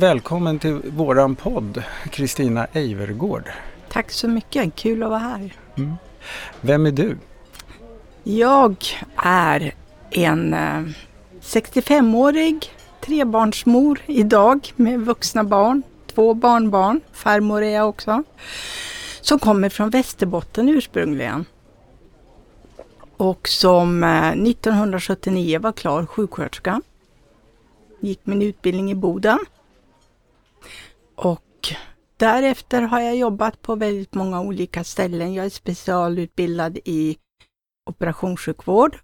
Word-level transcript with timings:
Välkommen 0.00 0.58
till 0.58 0.80
våran 0.84 1.36
podd, 1.36 1.82
Kristina 2.10 2.66
Eivergård. 2.72 3.50
Tack 3.88 4.10
så 4.10 4.28
mycket, 4.28 4.74
kul 4.74 5.02
att 5.02 5.08
vara 5.10 5.18
här. 5.18 5.54
Mm. 5.76 5.94
Vem 6.60 6.86
är 6.86 6.90
du? 6.90 7.16
Jag 8.22 8.76
är 9.16 9.74
en 10.10 10.54
65-årig 11.40 12.70
trebarnsmor 13.00 14.00
idag 14.06 14.72
med 14.76 15.00
vuxna 15.00 15.44
barn, 15.44 15.82
två 16.14 16.34
barnbarn, 16.34 17.00
farmor 17.12 17.62
är 17.62 17.74
jag 17.74 17.88
också, 17.88 18.22
som 19.20 19.38
kommer 19.38 19.68
från 19.68 19.90
Västerbotten 19.90 20.68
ursprungligen. 20.68 21.44
Och 23.16 23.48
som 23.48 24.04
1979 24.04 25.58
var 25.58 25.72
klar 25.72 26.06
sjuksköterska. 26.06 26.82
Gick 28.00 28.20
min 28.24 28.42
utbildning 28.42 28.90
i 28.90 28.94
Boden. 28.94 29.38
Och 31.22 31.74
därefter 32.16 32.82
har 32.82 33.00
jag 33.00 33.16
jobbat 33.16 33.62
på 33.62 33.74
väldigt 33.74 34.14
många 34.14 34.40
olika 34.40 34.84
ställen. 34.84 35.34
Jag 35.34 35.46
är 35.46 35.50
specialutbildad 35.50 36.78
i 36.84 37.16
operationssjukvård 37.90 38.98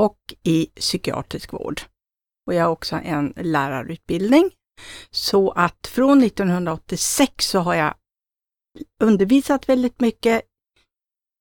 och 0.00 0.18
i 0.42 0.66
psykiatrisk 0.66 1.52
vård. 1.52 1.80
Och 2.46 2.54
jag 2.54 2.64
har 2.64 2.70
också 2.70 2.96
en 2.96 3.32
lärarutbildning. 3.36 4.50
Så 5.10 5.50
att 5.50 5.86
från 5.86 6.22
1986 6.22 7.48
så 7.48 7.58
har 7.58 7.74
jag 7.74 7.94
undervisat 9.02 9.68
väldigt 9.68 10.00
mycket 10.00 10.42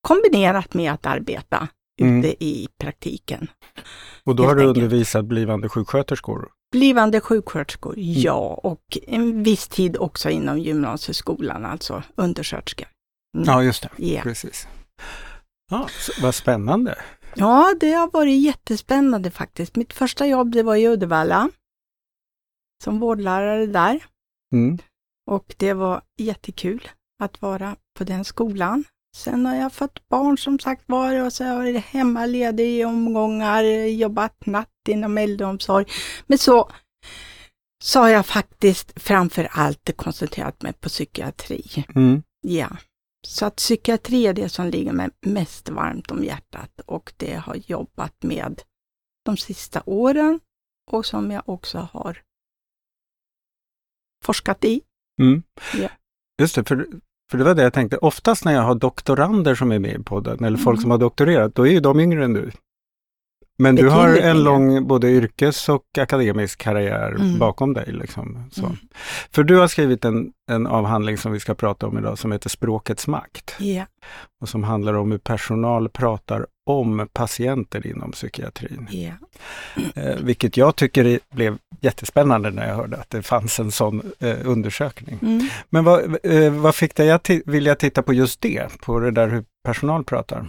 kombinerat 0.08 0.73
med 0.73 0.91
att 0.91 1.05
arbeta 1.05 1.67
mm. 2.02 2.19
ute 2.19 2.43
i 2.43 2.67
praktiken. 2.77 3.47
Och 4.23 4.36
då 4.36 4.43
har 4.43 4.55
du 4.55 4.61
enkelt. 4.61 4.77
undervisat 4.77 5.25
blivande 5.25 5.69
sjuksköterskor? 5.69 6.52
Blivande 6.71 7.21
sjuksköterskor, 7.21 7.93
mm. 7.93 8.13
ja, 8.21 8.59
och 8.63 8.97
en 9.07 9.43
viss 9.43 9.67
tid 9.67 9.97
också 9.97 10.29
inom 10.29 10.59
gymnasieskolan, 10.59 11.65
alltså 11.65 12.03
undersköterskor. 12.15 12.87
Mm. 13.37 13.47
Ja, 13.47 13.63
just 13.63 13.83
det. 13.83 13.89
Yeah. 13.97 14.23
Precis. 14.23 14.67
Ja, 15.71 15.89
vad 16.21 16.35
spännande. 16.35 16.97
Ja, 17.35 17.75
det 17.79 17.91
har 17.91 18.11
varit 18.11 18.43
jättespännande 18.43 19.31
faktiskt. 19.31 19.75
Mitt 19.75 19.93
första 19.93 20.27
jobb 20.27 20.51
det 20.51 20.63
var 20.63 20.75
i 20.75 20.87
Uddevalla, 20.87 21.49
som 22.83 22.99
vårdlärare 22.99 23.65
där. 23.65 24.05
Mm. 24.53 24.77
Och 25.31 25.55
det 25.57 25.73
var 25.73 26.01
jättekul 26.17 26.87
att 27.23 27.41
vara 27.41 27.75
på 27.97 28.03
den 28.03 28.25
skolan. 28.25 28.83
Sen 29.15 29.45
har 29.45 29.55
jag 29.55 29.73
fått 29.73 30.07
barn 30.07 30.38
som 30.38 30.59
sagt 30.59 30.83
var 30.85 31.23
och 31.25 31.33
så 31.33 31.43
har 31.43 31.65
jag 31.65 31.81
hemmaledig 31.81 32.79
i 32.79 32.85
omgångar, 32.85 33.63
jobbat 33.88 34.45
natt 34.45 34.88
inom 34.89 35.17
äldreomsorg. 35.17 35.85
Men 36.27 36.38
så, 36.38 36.71
så 37.83 37.99
har 37.99 38.09
jag 38.09 38.25
faktiskt 38.25 39.02
framför 39.02 39.47
allt 39.52 39.97
koncentrerat 39.97 40.61
mig 40.61 40.73
på 40.73 40.89
psykiatri. 40.89 41.85
Mm. 41.95 42.23
Ja. 42.41 42.77
Så 43.27 43.45
att 43.45 43.55
psykiatri 43.55 44.27
är 44.27 44.33
det 44.33 44.49
som 44.49 44.67
ligger 44.67 44.93
mig 44.93 45.09
mest 45.21 45.69
varmt 45.69 46.11
om 46.11 46.23
hjärtat 46.23 46.81
och 46.85 47.13
det 47.17 47.35
har 47.35 47.55
jobbat 47.55 48.23
med 48.23 48.61
de 49.25 49.37
sista 49.37 49.83
åren 49.85 50.39
och 50.91 51.05
som 51.05 51.31
jag 51.31 51.49
också 51.49 51.77
har 51.91 52.21
forskat 54.23 54.65
i. 54.65 54.81
Mm. 55.21 55.43
Ja. 55.73 55.89
Just 56.41 56.55
det, 56.55 56.64
för 56.64 56.87
för 57.31 57.37
det 57.37 57.43
var 57.43 57.55
det 57.55 57.63
jag 57.63 57.73
tänkte, 57.73 57.97
oftast 57.97 58.45
när 58.45 58.53
jag 58.53 58.61
har 58.61 58.75
doktorander 58.75 59.55
som 59.55 59.71
är 59.71 59.79
med 59.79 59.99
i 59.99 60.03
podden, 60.03 60.37
eller 60.37 60.47
mm. 60.47 60.59
folk 60.59 60.81
som 60.81 60.91
har 60.91 60.97
doktorerat, 60.97 61.55
då 61.55 61.67
är 61.67 61.71
ju 61.71 61.79
de 61.79 61.99
yngre 61.99 62.25
än 62.25 62.33
du. 62.33 62.51
Men 63.61 63.75
du 63.75 63.89
har 63.89 64.17
en 64.17 64.43
lång 64.43 64.87
både 64.87 65.09
yrkes 65.09 65.70
och 65.70 65.83
akademisk 65.97 66.59
karriär 66.59 67.11
mm. 67.11 67.39
bakom 67.39 67.73
dig. 67.73 67.92
Liksom, 67.92 68.49
mm. 68.58 68.77
För 69.31 69.43
du 69.43 69.55
har 69.55 69.67
skrivit 69.67 70.05
en, 70.05 70.31
en 70.52 70.67
avhandling 70.67 71.17
som 71.17 71.31
vi 71.31 71.39
ska 71.39 71.53
prata 71.53 71.87
om 71.87 71.97
idag 71.97 72.17
som 72.17 72.31
heter 72.31 72.49
Språkets 72.49 73.08
makt. 73.08 73.55
Yeah. 73.59 73.87
Och 74.42 74.49
som 74.49 74.64
handlar 74.64 74.93
om 74.93 75.11
hur 75.11 75.17
personal 75.17 75.89
pratar 75.89 76.45
om 76.65 77.08
patienter 77.14 77.87
inom 77.87 78.11
psykiatrin. 78.11 78.87
Yeah. 78.92 79.15
Eh, 79.95 80.15
vilket 80.15 80.58
jag 80.58 80.76
tycker 80.76 81.20
blev 81.36 81.58
jättespännande 81.81 82.52
när 82.52 82.67
jag 82.67 82.76
hörde 82.76 82.97
att 82.97 83.09
det 83.09 83.21
fanns 83.21 83.59
en 83.59 83.71
sån 83.71 84.02
eh, 84.20 84.37
undersökning. 84.43 85.20
Mm. 85.21 85.47
Men 85.70 85.83
vad, 85.83 86.17
eh, 86.23 86.53
vad 86.53 86.76
fick 86.76 86.95
dig 86.95 87.11
att 87.11 87.30
vilja 87.45 87.76
titta 87.76 88.03
på 88.03 88.14
just 88.14 88.41
det, 88.41 88.81
på 88.81 88.99
det 88.99 89.11
där 89.11 89.27
hur 89.27 89.43
personal 89.64 90.03
pratar? 90.03 90.47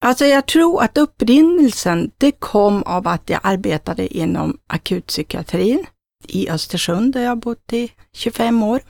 Alltså 0.00 0.24
jag 0.24 0.46
tror 0.46 0.82
att 0.82 0.98
upprinnelsen, 0.98 2.10
det 2.18 2.32
kom 2.32 2.82
av 2.82 3.08
att 3.08 3.30
jag 3.30 3.40
arbetade 3.42 4.16
inom 4.16 4.58
akutpsykiatrin 4.66 5.86
i 6.24 6.50
Östersund 6.50 7.12
där 7.12 7.22
jag 7.22 7.38
bott 7.38 7.72
i 7.72 7.92
25 8.12 8.62
år. 8.62 8.80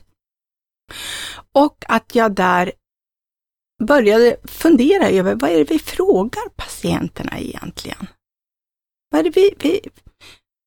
Och 1.52 1.84
att 1.88 2.14
jag 2.14 2.34
där 2.34 2.72
började 3.84 4.36
fundera 4.44 5.08
över 5.08 5.34
vad 5.34 5.50
är 5.50 5.58
det 5.58 5.70
vi 5.70 5.78
frågar 5.78 6.48
patienterna 6.56 7.38
egentligen? 7.38 8.06
Vad 9.10 9.20
är 9.20 9.24
det 9.24 9.30
vi, 9.30 9.54
vi 9.58 9.80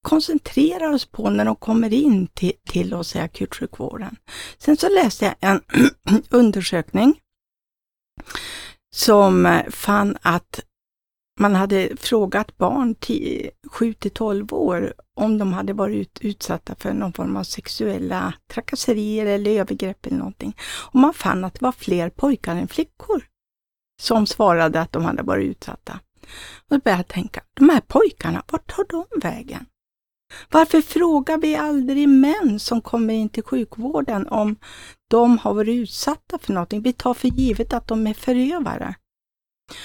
koncentrerar 0.03 0.93
oss 0.93 1.05
på 1.05 1.29
när 1.29 1.45
de 1.45 1.55
kommer 1.55 1.93
in 1.93 2.27
till, 2.27 2.53
till 2.69 2.93
oss 2.93 3.15
i 3.15 3.19
akutsjukvården? 3.19 4.15
Sen 4.57 4.77
så 4.77 4.89
läste 4.89 5.25
jag 5.25 5.35
en 5.39 5.61
undersökning 6.29 7.19
som 8.95 9.45
eh, 9.45 9.69
fann 9.69 10.17
att 10.21 10.59
man 11.39 11.55
hade 11.55 11.97
frågat 11.97 12.57
barn 12.57 12.95
7 13.71 13.93
till 13.93 14.11
12 14.11 14.53
år 14.53 14.93
om 15.15 15.37
de 15.37 15.53
hade 15.53 15.73
varit 15.73 16.19
utsatta 16.21 16.75
för 16.75 16.93
någon 16.93 17.13
form 17.13 17.37
av 17.37 17.43
sexuella 17.43 18.33
trakasserier 18.47 19.25
eller 19.25 19.51
övergrepp 19.51 20.05
eller 20.05 20.17
någonting. 20.17 20.55
Och 20.93 20.99
man 20.99 21.13
fann 21.13 21.45
att 21.45 21.53
det 21.53 21.61
var 21.65 21.71
fler 21.71 22.09
pojkar 22.09 22.55
än 22.55 22.67
flickor 22.67 23.23
som 24.01 24.25
svarade 24.27 24.81
att 24.81 24.91
de 24.91 25.05
hade 25.05 25.23
varit 25.23 25.49
utsatta. 25.49 25.99
Och 26.69 26.75
då 26.75 26.79
började 26.79 26.99
jag 26.99 27.07
tänka, 27.07 27.43
de 27.53 27.69
här 27.69 27.81
pojkarna, 27.81 28.43
vart 28.51 28.75
tar 28.75 28.85
de 28.89 29.19
vägen? 29.21 29.65
Varför 30.51 30.81
frågar 30.81 31.37
vi 31.37 31.55
aldrig 31.55 32.09
män 32.09 32.59
som 32.59 32.81
kommer 32.81 33.13
in 33.13 33.29
till 33.29 33.43
sjukvården 33.43 34.27
om 34.27 34.55
de 35.09 35.37
har 35.37 35.53
varit 35.53 35.75
utsatta 35.75 36.39
för 36.39 36.53
någonting? 36.53 36.81
Vi 36.81 36.93
tar 36.93 37.13
för 37.13 37.27
givet 37.27 37.73
att 37.73 37.87
de 37.87 38.07
är 38.07 38.13
förövare. 38.13 38.95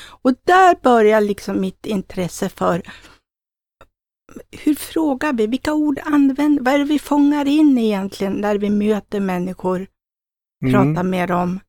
Och 0.07 0.35
där 0.45 0.77
börjar 0.83 1.21
liksom 1.21 1.61
mitt 1.61 1.87
intresse 1.87 2.49
för 2.49 2.83
hur 4.51 4.75
frågar 4.75 5.33
vi? 5.33 5.47
Vilka 5.47 5.75
ord 5.75 6.01
använder 6.05 6.63
Vad 6.63 6.75
är 6.75 6.79
det 6.79 6.85
vi 6.85 6.99
fångar 6.99 7.49
in 7.49 7.79
egentligen 7.79 8.33
när 8.33 8.59
vi 8.59 8.71
möter 8.71 9.21
människor, 9.21 9.87
mm. 10.63 10.73
pratar 10.73 11.03
med 11.03 11.29
dem, 11.29 11.61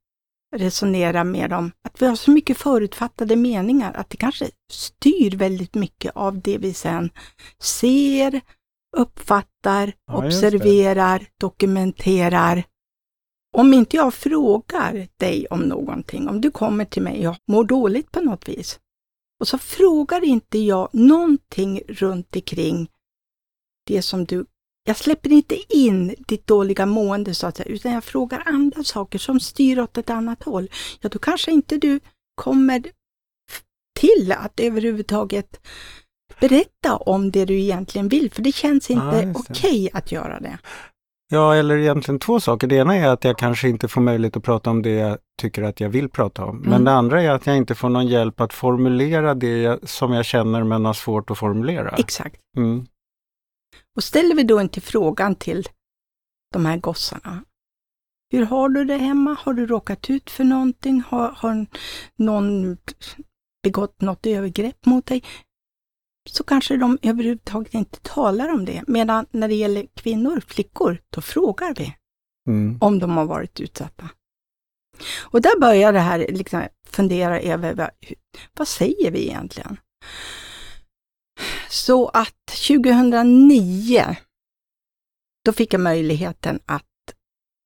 resonerar 0.55 1.23
med 1.23 1.49
dem? 1.49 1.71
Att 1.81 2.01
vi 2.01 2.05
har 2.05 2.15
så 2.15 2.31
mycket 2.31 2.57
förutfattade 2.57 3.35
meningar 3.35 3.93
att 3.93 4.09
det 4.09 4.17
kanske 4.17 4.49
styr 4.71 5.37
väldigt 5.37 5.75
mycket 5.75 6.15
av 6.15 6.41
det 6.41 6.57
vi 6.57 6.73
sen 6.73 7.09
ser, 7.61 8.41
uppfattar, 8.97 9.93
ja, 10.07 10.25
observerar, 10.25 11.27
dokumenterar. 11.39 12.63
Om 13.57 13.73
inte 13.73 13.95
jag 13.95 14.13
frågar 14.13 15.07
dig 15.17 15.47
om 15.49 15.59
någonting, 15.59 16.27
om 16.27 16.41
du 16.41 16.51
kommer 16.51 16.85
till 16.85 17.01
mig 17.01 17.27
och 17.27 17.35
mår 17.47 17.63
dåligt 17.63 18.11
på 18.11 18.21
något 18.21 18.49
vis, 18.49 18.79
och 19.39 19.47
så 19.47 19.57
frågar 19.57 20.23
inte 20.23 20.57
jag 20.57 20.89
någonting 20.93 21.81
runt 21.87 22.35
omkring 22.35 22.89
det 23.85 24.01
som 24.01 24.25
du... 24.25 24.45
Jag 24.83 24.97
släpper 24.97 25.31
inte 25.31 25.75
in 25.77 26.15
ditt 26.27 26.47
dåliga 26.47 26.85
mående 26.85 27.33
så 27.35 27.47
att 27.47 27.57
säga, 27.57 27.69
utan 27.69 27.91
jag 27.91 28.03
frågar 28.03 28.43
andra 28.45 28.83
saker 28.83 29.19
som 29.19 29.39
styr 29.39 29.79
åt 29.79 29.97
ett 29.97 30.09
annat 30.09 30.43
håll. 30.43 30.69
Ja, 31.01 31.09
då 31.09 31.19
kanske 31.19 31.51
inte 31.51 31.77
du 31.77 31.99
kommer 32.35 32.83
till 33.99 34.31
att 34.31 34.59
överhuvudtaget 34.59 35.67
berätta 36.39 36.97
om 36.97 37.31
det 37.31 37.45
du 37.45 37.59
egentligen 37.59 38.07
vill, 38.07 38.31
för 38.31 38.41
det 38.41 38.51
känns 38.51 38.89
inte 38.89 39.05
ja, 39.05 39.33
okej 39.35 39.85
okay 39.85 39.89
att 39.93 40.11
göra 40.11 40.39
det. 40.39 40.57
Ja, 41.29 41.55
eller 41.55 41.77
egentligen 41.77 42.19
två 42.19 42.39
saker. 42.39 42.67
Det 42.67 42.75
ena 42.75 42.95
är 42.95 43.07
att 43.07 43.23
jag 43.23 43.37
kanske 43.37 43.69
inte 43.69 43.87
får 43.87 44.01
möjlighet 44.01 44.37
att 44.37 44.43
prata 44.43 44.69
om 44.69 44.81
det 44.81 44.89
jag 44.89 45.17
tycker 45.41 45.63
att 45.63 45.79
jag 45.79 45.89
vill 45.89 46.09
prata 46.09 46.45
om. 46.45 46.57
Mm. 46.57 46.69
Men 46.69 46.83
det 46.83 46.91
andra 46.91 47.23
är 47.23 47.29
att 47.29 47.47
jag 47.47 47.57
inte 47.57 47.75
får 47.75 47.89
någon 47.89 48.07
hjälp 48.07 48.41
att 48.41 48.53
formulera 48.53 49.33
det 49.33 49.89
som 49.89 50.13
jag 50.13 50.25
känner 50.25 50.63
men 50.63 50.85
har 50.85 50.93
svårt 50.93 51.31
att 51.31 51.37
formulera. 51.37 51.89
Exakt. 51.89 52.41
Mm. 52.57 52.85
Och 53.95 54.03
ställer 54.03 54.35
vi 54.35 54.43
då 54.43 54.61
inte 54.61 54.81
frågan 54.81 55.35
till 55.35 55.67
de 56.53 56.65
här 56.65 56.77
gossarna. 56.77 57.43
Hur 58.31 58.45
har 58.45 58.69
du 58.69 58.85
det 58.85 58.97
hemma? 58.97 59.37
Har 59.39 59.53
du 59.53 59.65
råkat 59.65 60.09
ut 60.09 60.29
för 60.29 60.43
någonting? 60.43 61.03
Har, 61.07 61.31
har 61.31 61.65
någon 62.15 62.77
begått 63.63 64.01
något 64.01 64.25
övergrepp 64.25 64.85
mot 64.85 65.05
dig? 65.05 65.23
Så 66.27 66.43
kanske 66.43 66.77
de 66.77 66.97
överhuvudtaget 67.01 67.73
inte 67.73 67.99
talar 67.99 68.49
om 68.49 68.65
det. 68.65 68.83
Medan 68.87 69.25
när 69.31 69.47
det 69.47 69.55
gäller 69.55 69.87
kvinnor, 69.93 70.41
flickor, 70.47 70.97
då 71.09 71.21
frågar 71.21 71.75
vi 71.75 71.95
mm. 72.47 72.77
om 72.81 72.99
de 72.99 73.17
har 73.17 73.25
varit 73.25 73.59
utsatta. 73.59 74.09
Och 75.21 75.41
där 75.41 75.59
börjar 75.59 75.93
det 75.93 75.99
här 75.99 76.19
liksom 76.29 76.63
fundera 76.89 77.39
över 77.39 77.73
vad, 77.73 77.89
vad 78.57 78.67
säger 78.67 79.11
vi 79.11 79.27
egentligen? 79.27 79.77
så 81.69 82.07
att 82.07 82.45
2009, 82.67 84.15
då 85.45 85.53
fick 85.53 85.73
jag 85.73 85.81
möjligheten 85.81 86.59
att 86.65 86.83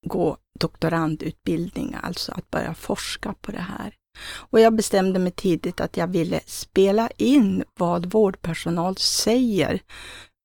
gå 0.08 0.38
doktorandutbildning, 0.60 1.96
alltså 2.04 2.31
att 2.31 2.52
börja 2.52 2.74
forska 2.74 3.34
på 3.42 3.52
det 3.52 3.62
här. 3.62 3.94
Och 4.24 4.60
jag 4.60 4.75
bestämde 4.75 5.19
mig 5.19 5.31
tidigt 5.31 5.81
att 5.81 5.98
jag 5.98 6.08
ville 6.08 6.40
spela 6.46 7.10
in 7.18 7.63
vad 7.80 8.12
vårdpersonal 8.12 8.98
säger 8.98 9.81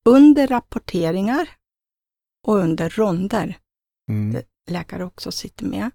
under 0.09 0.47
rapporteringar 0.47 1.49
och 2.47 2.57
under 2.57 2.89
ronder. 2.91 3.59
Mm. 4.11 4.43
Läkare 4.71 5.05
också 5.05 5.33
sitter 5.33 5.65
med. 5.65 5.91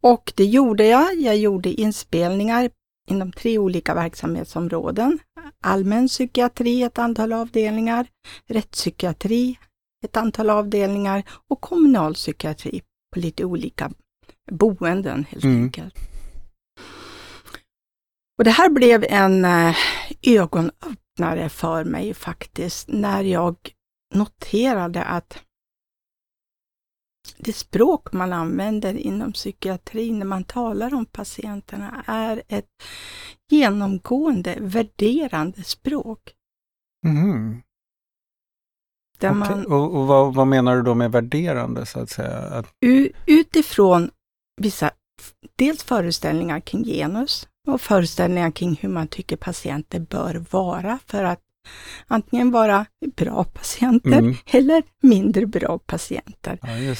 Och 0.00 0.32
det 0.36 0.44
gjorde 0.44 0.86
jag. 0.86 1.14
Jag 1.20 1.36
gjorde 1.36 1.68
inspelningar 1.80 2.70
inom 3.08 3.32
tre 3.32 3.58
olika 3.58 3.94
verksamhetsområden. 3.94 5.18
Allmän 5.64 6.08
psykiatri, 6.08 6.82
ett 6.82 6.98
antal 6.98 7.32
avdelningar, 7.32 8.06
rättspsykiatri, 8.46 9.58
ett 10.04 10.16
antal 10.16 10.50
avdelningar 10.50 11.22
och 11.48 11.60
kommunalpsykiatri 11.60 12.82
på 13.14 13.20
lite 13.20 13.44
olika 13.44 13.90
boenden 14.50 15.24
helt 15.30 15.44
Mm. 15.44 15.62
enkelt. 15.62 15.94
Och 18.40 18.44
det 18.44 18.50
här 18.50 18.70
blev 18.70 19.04
en 19.08 19.44
eh, 19.44 19.76
ögonöppnare 20.22 21.48
för 21.48 21.84
mig 21.84 22.14
faktiskt, 22.14 22.88
när 22.88 23.22
jag 23.22 23.56
noterade 24.14 25.04
att 25.04 25.42
det 27.38 27.52
språk 27.52 28.12
man 28.12 28.32
använder 28.32 28.94
inom 28.94 29.32
psykiatrin 29.32 30.18
när 30.18 30.26
man 30.26 30.44
talar 30.44 30.94
om 30.94 31.06
patienterna 31.06 32.04
är 32.06 32.42
ett 32.48 32.68
genomgående 33.50 34.56
värderande 34.60 35.62
språk. 35.62 36.34
Mhm. 37.06 37.62
Där 39.18 39.30
Okej. 39.30 39.38
man 39.38 39.66
Och, 39.66 39.96
och 39.96 40.06
vad, 40.06 40.34
vad 40.34 40.46
menar 40.46 40.76
du 40.76 40.82
då 40.82 40.94
med 40.94 41.12
värderande 41.12 41.86
så 41.86 42.00
att 42.00 42.10
säga? 42.10 42.38
Att, 42.38 42.66
utifrån 43.26 44.10
vissa, 44.60 44.90
dels 45.56 45.84
föreställningar 45.84 46.60
kring 46.60 46.84
genus 46.84 47.46
och 47.72 47.80
föreställningar 47.80 48.50
kring 48.50 48.78
hur 48.80 48.88
man 48.88 49.08
tycker 49.08 49.36
patienter 49.36 50.00
bör 50.00 50.44
vara 50.50 50.98
för 51.06 51.24
att 51.24 51.40
antingen 52.06 52.50
vara 52.50 52.86
bra 53.16 53.44
patienter 53.44 54.18
Mm. 54.18 54.34
eller 54.46 54.82
mindre 55.02 55.46
bra 55.46 55.78
patienter. 55.78 56.58
ja. 56.62 56.94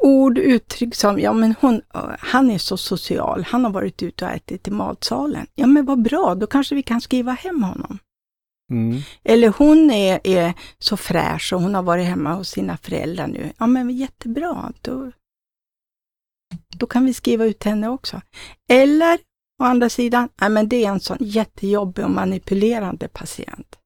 Ord, 0.00 0.38
uttryck 0.38 0.94
som, 0.94 1.18
ja 1.20 1.32
men 1.32 1.54
hon, 1.60 1.82
han 2.18 2.50
är 2.50 2.58
så 2.58 2.76
social, 2.76 3.44
han 3.44 3.64
har 3.64 3.70
varit 3.72 4.02
ute 4.02 4.24
och 4.24 4.30
ätit 4.30 4.68
i 4.68 4.70
matsalen. 4.70 5.46
Ja 5.54 5.66
men 5.66 5.84
vad 5.86 6.02
bra, 6.02 6.34
då 6.34 6.46
kanske 6.46 6.74
vi 6.74 6.82
kan 6.82 7.00
skriva 7.00 7.32
hem 7.32 7.62
honom. 7.62 7.98
Mm. 8.70 9.00
Eller 9.24 9.48
hon 9.48 9.90
är, 9.90 10.20
är 10.24 10.54
så 10.78 10.96
fräsch 10.96 11.52
och 11.52 11.60
hon 11.62 11.74
har 11.74 11.82
varit 11.82 12.06
hemma 12.06 12.34
hos 12.34 12.48
sina 12.50 12.76
föräldrar 12.76 13.26
nu. 13.26 13.52
Ja 13.58 13.66
men 13.66 13.90
jättebra, 13.90 14.72
då, 14.82 15.12
då 16.76 16.86
kan 16.86 17.04
vi 17.04 17.14
skriva 17.14 17.44
ut 17.44 17.64
henne 17.64 17.88
också. 17.88 18.20
Eller 18.70 19.18
å 19.62 19.64
andra 19.64 19.88
sidan, 19.88 20.28
ja 20.40 20.48
men 20.48 20.68
det 20.68 20.84
är 20.84 20.88
en 20.88 21.00
sån 21.00 21.16
jättejobbig 21.20 22.04
och 22.04 22.10
manipulerande 22.10 23.08
patient. 23.08 23.76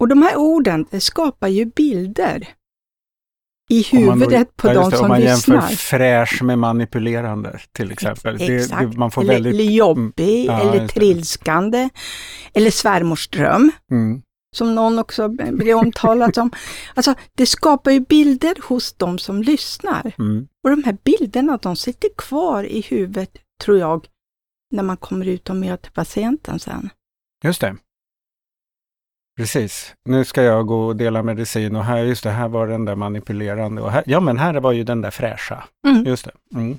Och 0.00 0.08
de 0.08 0.22
här 0.22 0.36
orden, 0.36 0.86
det 0.90 1.00
skapar 1.00 1.48
ju 1.48 1.64
bilder 1.64 2.48
i 3.70 3.84
man 3.92 4.04
då- 4.04 4.12
huvudet 4.12 4.56
på 4.56 4.66
de 4.66 4.90
det, 4.90 4.96
som 4.96 5.04
Om 5.04 5.08
man 5.08 5.20
lyssnar. 5.20 5.56
jämför 5.56 5.76
fräsch 5.76 6.42
med 6.42 6.58
manipulerande 6.58 7.60
till 7.72 7.90
exempel. 7.90 8.38
Det, 8.38 8.56
Exakt. 8.56 8.90
det, 8.92 8.98
man 8.98 9.10
får 9.10 9.22
eller, 9.22 9.32
väldigt... 9.34 9.54
eller 9.54 9.64
jobbig, 9.64 10.44
Ja, 10.46 10.60
eller 10.60 10.80
det. 10.80 10.88
trilskande, 10.88 11.88
eller 12.54 12.70
svärmorsdröm. 12.70 13.72
Mm. 13.90 14.22
som 14.56 14.74
någon 14.74 14.98
också 14.98 15.28
blev 15.28 15.76
omtalat 15.76 16.36
om. 16.38 16.50
Alltså, 16.94 17.14
det 17.36 17.46
skapar 17.46 17.90
ju 17.90 18.00
bilder 18.00 18.54
hos 18.68 18.92
de 18.92 19.18
som 19.18 19.42
lyssnar. 19.42 20.12
Mm. 20.18 20.48
Och 20.64 20.70
de 20.70 20.84
här 20.84 20.96
bilderna, 21.04 21.56
de 21.56 21.76
sitter 21.76 22.08
kvar 22.18 22.64
i 22.64 22.80
huvudet, 22.80 23.30
tror 23.62 23.78
jag, 23.78 24.08
när 24.70 24.82
man 24.82 24.96
kommer 24.96 25.26
ut 25.28 25.50
och 25.50 25.56
möter 25.56 25.90
patienten 25.90 26.58
sen. 26.58 26.90
Just 27.44 27.60
det. 27.60 27.76
Precis. 29.36 29.94
Nu 30.04 30.24
ska 30.24 30.42
jag 30.42 30.66
gå 30.66 30.86
och 30.86 30.96
dela 30.96 31.22
medicin 31.22 31.76
och 31.76 31.84
här, 31.84 31.98
just 32.04 32.22
det, 32.22 32.30
här 32.30 32.48
var 32.48 32.66
den 32.66 32.84
där 32.84 32.96
manipulerande 32.96 33.82
och 33.82 33.90
här, 33.90 34.04
ja 34.06 34.20
men 34.20 34.38
här 34.38 34.54
var 34.54 34.72
ju 34.72 34.84
den 34.84 35.00
där 35.00 35.10
fräscha. 35.10 35.64
Mm, 35.86 36.04
Just 36.04 36.24
det. 36.24 36.32
Mm. 36.54 36.78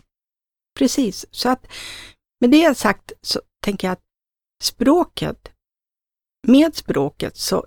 precis. 0.80 1.26
Så 1.32 1.50
att 1.50 1.68
med 2.40 2.50
det 2.50 2.78
sagt 2.78 3.12
så 3.22 3.42
tänker 3.64 3.88
jag 3.88 3.94
att 3.94 4.04
språket, 4.64 5.52
med 6.48 6.76
språket 6.76 7.38
så 7.38 7.66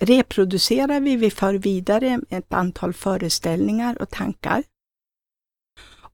reproducerar 0.00 1.00
vi, 1.00 1.16
vi 1.16 1.30
för 1.30 1.54
vidare 1.54 2.20
ett 2.28 2.52
antal 2.52 2.92
föreställningar 2.92 4.02
och 4.02 4.10
tankar. 4.10 4.62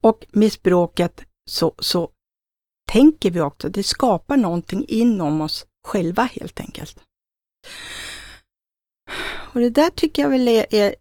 Och 0.00 0.26
med 0.32 0.52
språket 0.52 1.24
så, 1.50 1.74
så 1.78 2.10
tänker 2.92 3.30
vi 3.30 3.40
också, 3.40 3.68
det 3.68 3.82
skapar 3.82 4.36
någonting 4.36 4.84
inom 4.88 5.40
oss 5.40 5.66
själva 5.88 6.22
helt 6.22 6.60
enkelt. 6.60 7.00
Och 9.52 9.60
det 9.60 9.70
där 9.70 9.90
tycker 9.90 10.22
jag 10.22 10.30
väl 10.30 10.48
är, 10.48 10.66
är 10.74 10.94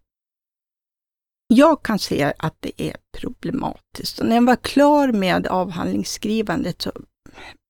jag 1.46 1.82
kan 1.82 1.98
se 1.98 2.32
att 2.38 2.56
det 2.60 2.82
är 2.82 2.96
problematiskt. 3.18 4.18
Och 4.18 4.26
när 4.26 4.34
jag 4.34 4.46
var 4.46 4.56
klar 4.56 5.12
med 5.12 5.46
avhandlingsskrivandet 5.46 6.82
så 6.82 6.92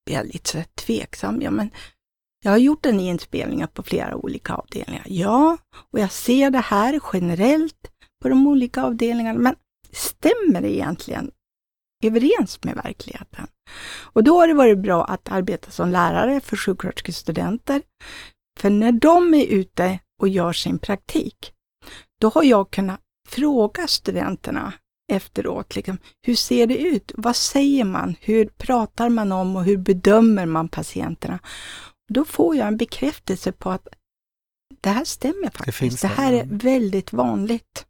blev 0.06 0.18
jag 0.18 0.26
lite 0.26 0.50
så 0.50 0.62
tveksam. 0.74 1.42
Ja, 1.42 1.50
men 1.50 1.70
jag 2.44 2.50
har 2.50 2.58
gjort 2.58 2.86
en 2.86 3.00
inspelning 3.00 3.66
på 3.74 3.82
flera 3.82 4.16
olika 4.16 4.54
avdelningar. 4.54 5.06
Ja, 5.08 5.58
och 5.90 5.98
jag 5.98 6.12
ser 6.12 6.50
det 6.50 6.58
här 6.58 7.00
generellt 7.12 7.90
på 8.22 8.28
de 8.28 8.46
olika 8.46 8.82
avdelningarna, 8.82 9.38
men 9.38 9.54
stämmer 9.92 10.60
det 10.60 10.76
egentligen 10.76 11.30
överens 12.02 12.64
med 12.64 12.74
verkligheten? 12.74 13.46
Och 14.02 14.24
då 14.24 14.40
har 14.40 14.48
det 14.48 14.54
varit 14.54 14.78
bra 14.78 15.04
att 15.04 15.28
arbeta 15.28 15.70
som 15.70 15.90
lärare 15.90 16.40
för 16.40 16.56
sjuksköterskestudenter. 16.56 17.82
För 18.60 18.70
när 18.70 18.92
de 18.92 19.34
är 19.34 19.46
ute 19.46 19.98
och 20.22 20.28
gör 20.28 20.52
sin 20.52 20.78
praktik, 20.78 21.52
då 22.20 22.28
har 22.28 22.42
jag 22.42 22.70
kunnat 22.70 23.00
fråga 23.28 23.86
studenterna 23.86 24.72
efteråt, 25.12 25.76
liksom, 25.76 25.98
hur 26.26 26.34
ser 26.34 26.66
det 26.66 26.78
ut? 26.78 27.12
Vad 27.16 27.36
säger 27.36 27.84
man? 27.84 28.14
Hur 28.20 28.46
pratar 28.46 29.08
man 29.08 29.32
om 29.32 29.56
och 29.56 29.64
hur 29.64 29.76
bedömer 29.76 30.46
man 30.46 30.68
patienterna? 30.68 31.38
Då 32.12 32.24
får 32.24 32.56
jag 32.56 32.68
en 32.68 32.76
bekräftelse 32.76 33.52
på 33.52 33.70
att 33.70 33.88
det 34.80 34.90
här 34.90 35.04
stämmer 35.04 35.50
faktiskt. 35.50 35.78
finns 35.78 36.00
Det, 36.00 36.08
det, 36.08 36.14
här 36.14 36.32
är 36.32 36.46
väldigt 36.46 37.12
vanligt. 37.12 37.86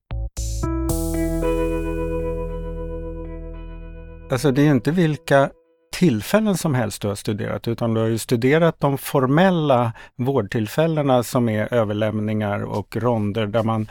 Alltså 4.30 4.50
det 4.50 4.62
är 4.62 4.70
inte 4.70 4.90
vilka 4.90 5.50
tillfällen 5.92 6.56
som 6.56 6.74
helst 6.74 7.02
du 7.02 7.08
har 7.08 7.14
studerat, 7.14 7.68
utan 7.68 7.94
du 7.94 8.00
har 8.00 8.08
ju 8.08 8.18
studerat 8.18 8.80
de 8.80 8.98
formella 8.98 9.92
vårdtillfällena 10.16 11.22
som 11.22 11.48
är 11.48 11.74
överlämningar 11.74 12.62
och 12.62 12.96
ronder 12.96 13.46
där 13.46 13.62
man 13.62 13.88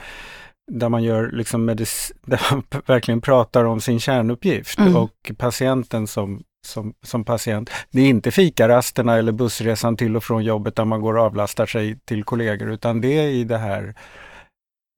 där 0.71 0.89
man 0.89 1.03
gör 1.03 1.31
liksom 1.31 1.65
där 2.25 2.51
man 2.51 2.63
verkligen 2.85 3.21
pratar 3.21 3.65
om 3.65 3.81
sin 3.81 3.99
kärnuppgift 3.99 4.79
Mm. 4.79 4.95
och 4.95 5.31
patienten 5.37 6.07
som, 6.07 6.43
som, 6.67 6.93
som 7.05 7.23
patient. 7.23 7.69
Det 7.91 8.01
är 8.01 8.09
inte 8.09 8.31
fikarasterna 8.31 9.17
eller 9.17 9.31
bussresan 9.31 9.97
till 9.97 10.15
och 10.15 10.23
från 10.23 10.43
jobbet 10.43 10.75
där 10.75 10.85
man 10.85 11.01
går 11.01 11.17
och 11.17 11.23
avlastar 11.23 11.65
sig 11.65 11.99
till 12.05 12.23
kollegor, 12.23 12.69
utan 12.69 13.01
det 13.01 13.17
är 13.17 13.27
i 13.27 13.43
det 13.43 13.57
här 13.57 13.95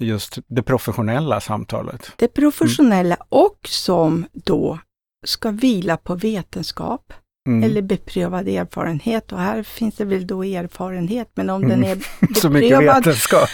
just 0.03 0.39
det 0.47 0.63
professionella 0.63 1.39
samtalet. 1.39 2.11
Det 2.15 2.27
professionella 2.27 3.17
och 3.29 3.57
som 3.67 4.25
då 4.33 4.79
ska 5.25 5.51
vila 5.51 5.97
på 5.97 6.15
vetenskap 6.15 7.13
Mm. 7.47 7.63
eller 7.63 7.81
beprövad 7.81 8.47
erfarenhet. 8.47 9.31
Och 9.31 9.39
här 9.39 9.63
finns 9.63 9.95
det 9.95 10.05
väl 10.05 10.27
då 10.27 10.43
erfarenhet, 10.43 11.31
men 11.33 11.49
om 11.49 11.63
Mm. 11.63 11.69
den 11.81 11.89
är 11.89 11.95
Så 12.39 12.49
mycket 12.49 12.69
beprövad 12.69 12.95
vetenskap. 13.05 13.49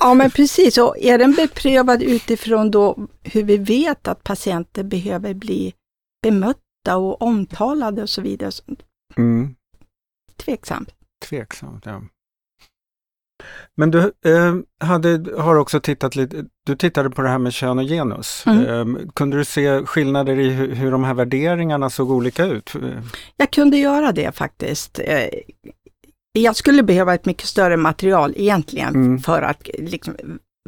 Ja, 0.00 0.14
men 0.14 0.30
precis. 0.30 0.78
Och 0.78 0.98
är 0.98 1.18
den 1.18 1.32
beprövad 1.32 2.02
utifrån 2.02 2.70
då 2.70 2.98
hur 3.22 3.42
vi 3.42 3.56
vet 3.56 4.08
att 4.08 4.22
patienter 4.24 4.82
behöver 4.82 5.34
bli 5.34 5.74
bemötta 6.22 6.96
och 6.96 7.22
omtalade 7.22 8.02
och 8.02 8.10
så 8.10 8.20
vidare, 8.22 8.50
Mm. 9.16 9.54
tveksamt. 10.36 10.90
Tveksamt, 11.28 11.86
ja. 11.86 12.02
Men 13.76 13.90
du 13.90 13.98
eh, 14.24 14.54
hade, 14.86 15.24
har 15.42 15.54
också 15.54 15.80
tittat 15.80 16.16
lite, 16.16 16.44
du 16.66 16.76
tittade 16.76 17.10
på 17.10 17.22
det 17.22 17.28
här 17.28 17.38
med 17.38 17.52
kön 17.52 17.78
och 17.78 17.84
genus. 17.84 18.44
Mm. 18.46 18.96
Eh, 18.96 19.08
kunde 19.14 19.36
du 19.36 19.44
se 19.44 19.86
skillnader 19.86 20.38
i 20.38 20.50
hur, 20.50 20.74
hur 20.74 20.90
de 20.90 21.04
här 21.04 21.14
värderingarna 21.14 21.90
såg 21.90 22.10
olika 22.10 22.44
ut? 22.44 22.72
Jag 23.36 23.50
kunde 23.50 23.76
göra 23.76 24.12
det 24.12 24.32
faktiskt. 24.36 24.98
Eh, 24.98 25.28
Jag 26.32 26.56
skulle 26.56 26.82
behöva 26.82 27.14
ett 27.14 27.24
mycket 27.26 27.46
större 27.46 27.76
material 27.76 28.34
egentligen 28.36 28.94
Mm. 28.94 29.18
för 29.18 29.42
att 29.42 29.68
liksom 29.78 30.14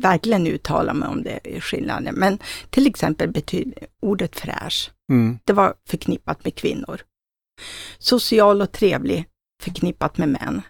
verkligen 0.02 0.46
uttala 0.46 0.94
mig 0.94 1.08
om 1.08 1.22
det 1.22 1.60
skillnaden. 1.60 2.14
Men 2.14 2.38
till 2.70 2.86
exempel 2.86 3.28
betyder 3.32 3.74
ordet 4.02 4.36
fräsch, 4.40 4.90
Mm. 5.12 5.38
det 5.44 5.52
var 5.52 5.74
förknippat 5.88 6.44
med 6.44 6.54
kvinnor. 6.54 7.00
Social 7.98 8.62
och 8.62 8.72
trevlig 8.72 9.26
förknippat 9.62 10.18
med 10.18 10.28
män. 10.28 10.62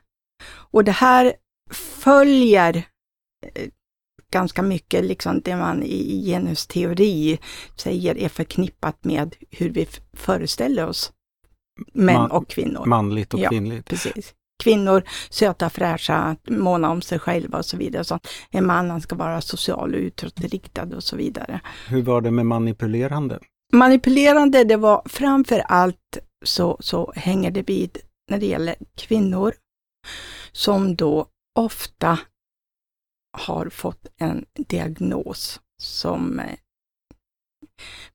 Och 0.73 0.85
det 0.85 0.93
här 0.93 1.33
följer 1.73 2.77
eh, 3.55 3.69
ganska 4.33 4.63
mycket 4.63 5.05
liksom 5.05 5.41
det 5.45 5.57
man 5.57 5.83
i 5.83 6.25
genusteori 6.27 7.39
säger 7.77 8.19
är 8.19 8.29
förknippat 8.29 9.05
med 9.05 9.37
hur 9.51 9.71
vi 9.71 9.89
föreställer 10.17 10.87
oss 10.87 11.13
män 11.93 12.15
Man- 12.15 12.31
och 12.31 12.49
kvinnor. 12.49 12.87
Manligt 12.87 13.35
och 13.35 13.41
Ja. 13.41 13.49
kvinnligt. 13.49 13.87
Precis. 13.89 14.35
Kvinnor, 14.63 15.03
söta, 15.31 15.71
fräscha, 15.71 16.37
måna 16.49 16.91
om 16.91 17.03
sig 17.03 17.19
själva 17.19 17.59
och 17.59 17.67
så 17.67 17.77
vidare. 17.77 18.05
Sånt. 18.05 18.29
En 18.51 18.67
man 18.67 18.91
han 18.91 19.01
ska 19.01 19.17
vara 19.17 19.41
social 19.41 19.95
och 19.95 20.01
utåtriktad 20.01 20.97
och 20.97 21.05
så 21.05 21.17
vidare. 21.17 21.61
Hur 21.89 22.03
var 22.03 22.21
det 22.21 22.31
med 22.31 22.47
manipulerande? 22.47 23.39
Manipulerande, 23.73 24.65
det 24.65 24.77
var 24.77 25.03
framför 25.05 25.59
allt 25.59 26.19
så, 26.45 26.77
så 26.81 27.13
hänger 27.17 27.51
det 27.51 27.63
vid 27.69 27.99
när 28.31 28.39
det 28.39 28.47
gäller 28.47 28.75
kvinnor 28.97 29.55
som 30.53 30.97
då 30.97 31.27
ofta 31.55 32.19
har 33.33 33.69
fått 33.69 34.07
en 34.17 34.45
diagnos 34.55 35.61
som 35.83 36.41
eh, 36.41 36.59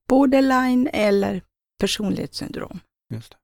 borderline 0.08 0.90
eller 0.94 1.42
personlighetssyndrom. 1.80 2.80
Just 3.14 3.32
det. 3.32 3.38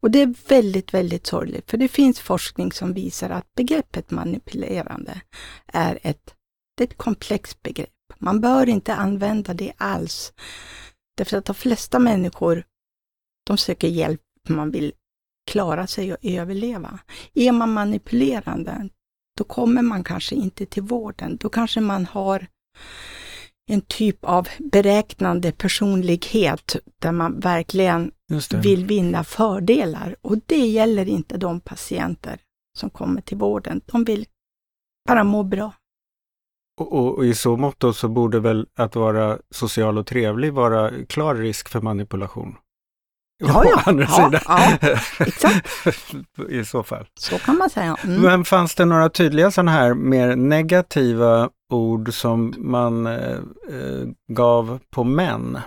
Och 0.00 0.10
det 0.10 0.20
är 0.20 0.48
väldigt, 0.48 0.94
väldigt 0.94 1.26
sorgligt, 1.26 1.70
för 1.70 1.78
det 1.78 1.88
finns 1.88 2.20
forskning 2.20 2.72
som 2.72 2.92
visar 2.92 3.30
att 3.30 3.54
begreppet 3.54 4.10
manipulerande 4.10 5.20
är 5.66 5.98
ett, 6.02 6.34
det 6.76 6.84
är 6.84 6.88
ett 6.88 6.96
komplext 6.96 7.62
begrepp. 7.62 7.90
Man 8.18 8.40
bör 8.40 8.68
inte 8.68 8.94
använda 8.94 9.54
det 9.54 9.72
alls. 9.76 10.32
Därför 11.16 11.36
att 11.36 11.44
de 11.44 11.54
flesta 11.54 11.98
människor, 11.98 12.64
de 13.46 13.58
söker 13.58 13.88
hjälp, 13.88 14.22
man 14.48 14.70
vill 14.70 14.92
klara 15.50 15.86
sig 15.86 16.12
och 16.12 16.18
överleva. 16.22 16.98
Är 17.34 17.52
man 17.52 17.72
manipulerande, 17.72 18.88
då 19.40 19.44
kommer 19.44 19.82
man 19.82 20.04
kanske 20.04 20.34
inte 20.34 20.66
till 20.66 20.82
vården. 20.82 21.36
Då 21.36 21.48
kanske 21.48 21.80
man 21.80 22.06
har 22.06 22.46
en 23.70 23.80
typ 23.80 24.24
av 24.24 24.48
beräknande 24.58 25.52
personlighet 25.52 26.76
där 26.98 27.12
man 27.12 27.40
verkligen 27.40 28.10
vill 28.62 28.86
vinna 28.86 29.24
fördelar. 29.24 30.16
Och 30.20 30.36
det 30.46 30.66
gäller 30.66 31.08
inte 31.08 31.36
de 31.36 31.60
patienter 31.60 32.40
som 32.78 32.90
kommer 32.90 33.20
till 33.20 33.36
vården. 33.36 33.80
De 33.86 34.04
vill 34.04 34.26
bara 35.08 35.24
må 35.24 35.42
bra. 35.42 35.72
Och, 36.80 36.92
och, 36.92 37.18
och 37.18 37.26
i 37.26 37.34
så 37.34 37.56
mått 37.56 37.96
så 37.96 38.08
borde 38.08 38.40
väl 38.40 38.66
att 38.74 38.96
vara 38.96 39.38
social 39.50 39.98
och 39.98 40.06
trevlig 40.06 40.52
vara 40.52 41.04
klar 41.04 41.34
risk 41.34 41.68
för 41.68 41.80
manipulation? 41.80 42.56
Ja, 43.40 43.64
ja. 43.64 43.82
Andra 43.86 44.04
Ja, 44.08 44.16
sidan. 44.30 44.40
ja, 44.46 44.78
exakt. 45.26 45.68
I 46.50 46.64
så 46.64 46.82
fall. 46.82 47.06
Så 47.14 47.38
kan 47.38 47.56
man 47.56 47.70
säga. 47.70 47.96
Mm. 48.04 48.20
Men 48.22 48.44
fanns 48.44 48.74
det 48.74 48.84
några 48.84 49.08
tydliga 49.08 49.50
sådana 49.50 49.70
här 49.70 49.94
mer 49.94 50.36
negativa 50.36 51.50
ord 51.72 52.14
som 52.14 52.54
man 52.58 53.06
eh, 53.06 53.32
eh, 53.68 54.08
gav 54.32 54.78
på 54.90 55.04
män? 55.04 55.58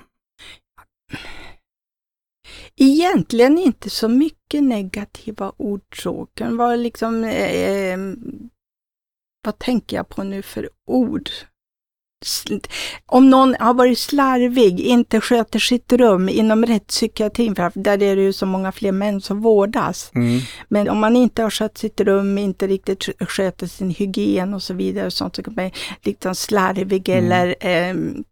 Egentligen 2.75 3.57
inte 3.57 3.89
så 3.89 4.07
mycket 4.07 4.63
negativa 4.63 5.51
ord 5.57 6.01
så. 6.03 6.25
Kan 6.33 6.57
vara 6.57 6.75
liksom, 6.75 7.23
eh, 7.23 7.97
vad 9.45 9.59
tänker 9.59 9.95
jag 9.97 10.09
på 10.09 10.23
nu 10.23 10.41
för 10.41 10.69
ord? 10.87 11.29
Om 13.05 13.29
någon 13.29 13.55
har 13.59 13.73
varit 13.73 13.99
slarvig, 13.99 14.79
inte 14.79 15.21
sköter 15.21 15.59
sitt 15.59 15.93
rum 15.93 16.29
inom 16.29 16.65
rättspsykiatrin, 16.65 17.55
för 17.55 17.71
där 17.75 18.03
är 18.03 18.15
det 18.15 18.21
ju 18.21 18.33
så 18.33 18.45
många 18.45 18.71
fler 18.71 18.91
män 18.91 19.21
som 19.21 19.41
vårdas. 19.41 20.11
Mm. 20.15 20.39
Men 20.69 20.89
om 20.89 20.99
man 20.99 21.15
inte 21.15 21.43
har 21.43 21.49
skött 21.49 21.77
sitt 21.77 22.01
rum, 22.01 22.37
inte 22.37 22.67
riktigt 22.67 22.99
sk- 22.99 23.25
sköter 23.25 23.67
sin 23.67 23.89
hygien 23.89 24.53
och 24.53 24.63
så 24.63 24.73
vidare, 24.73 25.05
och 25.05 25.13
sånt, 25.13 25.35
så 25.35 25.43
kan 25.43 25.55
man 25.55 25.71
liksom 26.01 26.35
slarvig 26.35 27.09
Mm. 27.09 27.25
eller 27.25 27.55
ehm, 27.59 28.23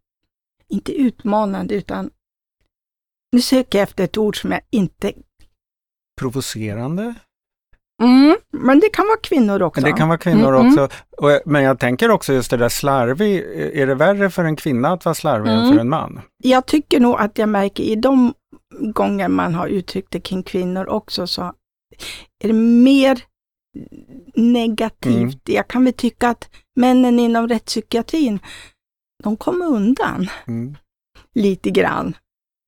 inte 0.68 0.92
utmanande, 0.92 1.74
utan 1.74 2.10
nu 3.32 3.40
söker 3.40 3.78
jag 3.78 3.82
efter 3.82 4.04
ett 4.04 4.18
ord 4.18 4.40
som 4.40 4.52
jag 4.52 4.60
inte... 4.70 5.12
Provocerande? 6.20 7.14
Mm, 8.02 8.36
men 8.52 8.80
det 8.80 8.88
kan 8.92 9.06
vara 9.06 9.16
kvinnor 9.22 9.62
också. 9.62 9.80
Det 9.80 9.92
kan 9.92 10.08
vara 10.08 10.18
kvinnor 10.18 10.54
Mm, 10.56 10.66
också. 10.66 10.88
Och, 11.16 11.40
men 11.46 11.62
jag 11.62 11.78
tänker 11.78 12.10
också 12.10 12.32
just 12.32 12.50
det 12.50 12.56
där 12.56 12.68
slarvig. 12.68 13.38
Är 13.74 13.86
det 13.86 13.94
värre 13.94 14.30
för 14.30 14.44
en 14.44 14.56
kvinna 14.56 14.88
att 14.88 15.04
vara 15.04 15.14
slarvig 15.14 15.50
än 15.52 15.58
Mm. 15.58 15.72
för 15.72 15.78
en 15.80 15.88
man? 15.88 16.20
Jag 16.42 16.66
tycker 16.66 17.00
nog 17.00 17.16
att 17.20 17.38
jag 17.38 17.48
märker 17.48 17.82
i 17.82 17.96
de 17.96 18.34
gånger 18.94 19.28
man 19.28 19.54
har 19.54 19.66
uttryckt 19.66 20.10
det 20.10 20.20
kring 20.20 20.42
kvinnor 20.42 20.88
också, 20.88 21.26
så 21.26 21.42
är 22.44 22.48
det 22.48 22.52
mer 22.54 23.20
negativt. 24.34 25.16
Mm. 25.16 25.30
Jag 25.44 25.68
kan 25.68 25.84
väl 25.84 25.92
tycka 25.94 26.28
att 26.28 26.48
männen 26.76 27.18
inom 27.18 27.48
rättspsykiatrin, 27.48 28.38
de 29.22 29.36
kommer 29.36 29.66
undan. 29.66 30.28
Mm. 30.46 30.76
lite 31.34 31.70
grann. 31.70 32.14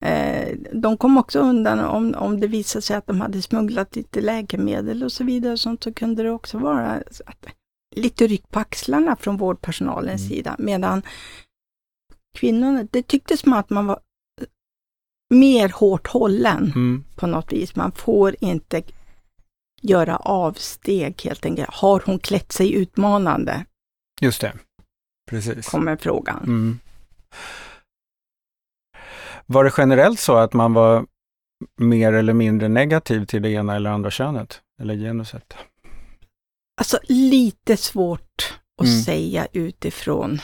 Eh, 0.04 0.56
de 0.72 0.96
kom 0.96 1.18
också 1.18 1.38
undan 1.38 1.80
om, 1.80 2.14
om 2.14 2.40
det 2.40 2.46
visade 2.46 2.82
sig 2.82 2.96
att 2.96 3.06
de 3.06 3.20
hade 3.20 3.42
smugglat 3.42 3.96
lite 3.96 4.20
läkemedel 4.20 5.02
och 5.02 5.12
så 5.12 5.24
vidare. 5.24 5.58
Sånt, 5.58 5.82
så 5.82 5.92
kunde 5.94 6.22
det 6.22 6.30
också 6.30 6.58
vara 6.58 7.02
att, 7.26 7.46
lite 7.96 8.26
ryck 8.26 8.48
på 8.50 8.58
axlarna 8.58 9.16
från 9.16 9.36
vårdpersonalens 9.36 10.20
Mm. 10.22 10.28
sida. 10.28 10.56
Medan 10.58 11.02
kvinnorna, 12.38 12.86
det 12.90 13.02
tycktes 13.02 13.40
som 13.40 13.52
att 13.52 13.70
man 13.70 13.86
var 13.86 13.98
mer 15.34 15.68
hårt 15.68 16.06
hållen 16.06 16.64
Mm. 16.74 17.04
på 17.16 17.26
något 17.26 17.52
vis. 17.52 17.76
Man 17.76 17.92
får 17.92 18.36
inte 18.40 18.82
göra 19.82 20.16
avsteg 20.16 21.22
helt 21.24 21.44
enkelt. 21.46 21.68
Har 21.72 22.02
hon 22.06 22.18
klätt 22.18 22.52
sig 22.52 22.72
utmanande? 22.74 23.64
Just 24.20 24.40
det. 24.40 24.52
Precis. 25.30 25.68
Kommer 25.68 25.96
frågan. 25.96 26.42
Mm. 26.44 26.78
Var 29.46 29.64
det 29.64 29.72
generellt 29.78 30.20
så 30.20 30.36
att 30.36 30.52
man 30.52 30.72
var 30.72 31.06
mer 31.80 32.12
eller 32.12 32.32
mindre 32.32 32.68
negativ 32.68 33.24
till 33.26 33.42
det 33.42 33.50
ena 33.50 33.76
eller 33.76 33.90
andra 33.90 34.10
könet? 34.10 34.62
Eller 34.80 34.94
genuset? 34.96 35.54
Alltså 36.80 36.98
lite 37.08 37.76
svårt 37.76 38.58
att 38.82 38.86
Mm. 38.86 39.00
säga 39.02 39.46
utifrån 39.52 40.38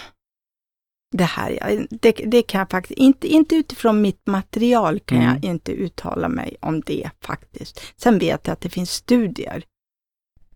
det 1.17 1.25
här. 1.25 1.87
Det, 1.91 2.13
det 2.13 2.43
kan 2.43 2.59
jag 2.59 2.71
faktiskt, 2.71 2.99
inte, 2.99 3.29
inte 3.29 3.55
utifrån 3.57 4.03
mitt 4.03 4.27
material 4.27 5.01
kan 5.01 5.19
Mm. 5.19 5.29
jag 5.35 5.45
inte 5.45 5.73
uttala 5.73 6.29
mig 6.29 6.57
om 6.61 6.81
det 6.81 7.11
faktiskt. 7.23 7.81
Sen 7.97 8.19
vet 8.19 8.47
jag 8.47 8.53
att 8.53 8.61
det 8.61 8.69
finns 8.71 8.91
studier, 8.91 9.65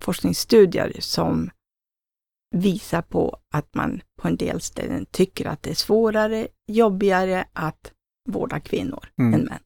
forskningsstudier 0.01 0.97
som 1.01 1.51
visar 2.57 3.03
på 3.03 3.39
att 3.55 3.75
man 3.75 4.01
på 4.23 4.29
en 4.29 4.37
del 4.37 4.61
ställen 4.61 5.07
tycker 5.11 5.47
att 5.47 5.63
det 5.63 5.71
är 5.71 5.75
svårare, 5.75 6.49
jobbigare 6.69 7.45
att 7.53 7.93
vårda 8.29 8.61
kvinnor 8.61 9.09
Mm. 9.19 9.35
än 9.35 9.45
män. 9.45 9.59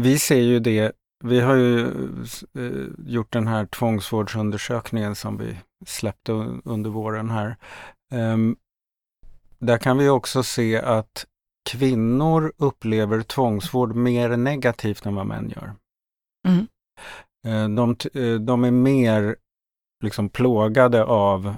Vi 0.00 0.18
ser 0.18 0.40
ju 0.40 0.60
det, 0.60 0.92
vi 1.24 1.40
har 1.40 1.54
ju 1.54 1.80
eh, 2.58 2.86
gjort 3.06 3.32
den 3.32 3.46
här 3.46 3.66
tvångsvårdsundersökningen 3.66 5.14
som 5.14 5.36
vi 5.38 5.56
släppte 5.86 6.32
un- 6.32 6.62
under 6.64 6.90
våren 6.90 7.30
här. 7.30 7.56
Ehm, 8.12 8.56
där 9.58 9.78
kan 9.78 9.98
vi 9.98 10.08
också 10.08 10.42
se 10.42 10.78
att 10.78 11.26
kvinnor 11.70 12.52
upplever 12.56 13.22
tvångsvård 13.22 13.94
mer 13.94 14.36
negativt 14.36 15.06
än 15.06 15.14
vad 15.14 15.26
män 15.26 15.52
gör. 15.56 15.74
Mm. 16.48 16.66
Eh, 17.46 17.76
de, 17.76 17.96
eh, 18.20 18.34
de 18.40 18.64
är 18.64 18.70
mer 18.70 19.36
liksom 20.04 20.28
plågade 20.28 21.04
av 21.04 21.54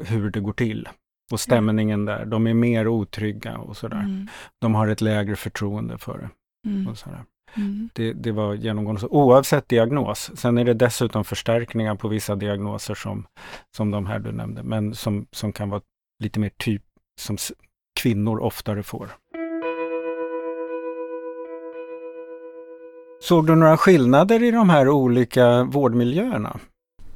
hur 0.00 0.30
det 0.30 0.40
går 0.40 0.52
till 0.52 0.88
och 1.32 1.40
stämningen 1.40 2.04
där. 2.04 2.24
De 2.24 2.46
är 2.46 2.54
mer 2.54 2.88
otrygga 2.88 3.58
och 3.58 3.76
sådär. 3.76 4.00
Mm. 4.00 4.28
De 4.60 4.74
har 4.74 4.88
ett 4.88 5.00
lägre 5.00 5.36
förtroende 5.36 5.98
för 5.98 6.18
det. 6.18 6.30
Mm. 6.70 6.88
Och 6.88 6.98
sådär. 6.98 7.24
Mm. 7.56 7.88
Det, 7.92 8.12
det 8.12 8.32
var 8.32 8.54
genomgående 8.54 9.00
så, 9.00 9.08
oavsett 9.08 9.68
diagnos. 9.68 10.30
Sen 10.34 10.58
är 10.58 10.64
det 10.64 10.74
dessutom 10.74 11.24
förstärkningar 11.24 11.94
på 11.94 12.08
vissa 12.08 12.34
diagnoser 12.36 12.94
som, 12.94 13.26
som 13.76 13.90
de 13.90 14.06
här 14.06 14.18
du 14.18 14.32
nämnde, 14.32 14.62
men 14.62 14.94
som, 14.94 15.26
som 15.32 15.52
kan 15.52 15.70
vara 15.70 15.80
lite 16.22 16.40
mer 16.40 16.50
typ 16.56 16.82
som 17.20 17.36
kvinnor 18.00 18.40
oftare 18.40 18.82
får. 18.82 19.08
Såg 23.22 23.46
du 23.46 23.54
några 23.54 23.76
skillnader 23.76 24.42
i 24.42 24.50
de 24.50 24.70
här 24.70 24.88
olika 24.88 25.64
vårdmiljöerna? 25.64 26.60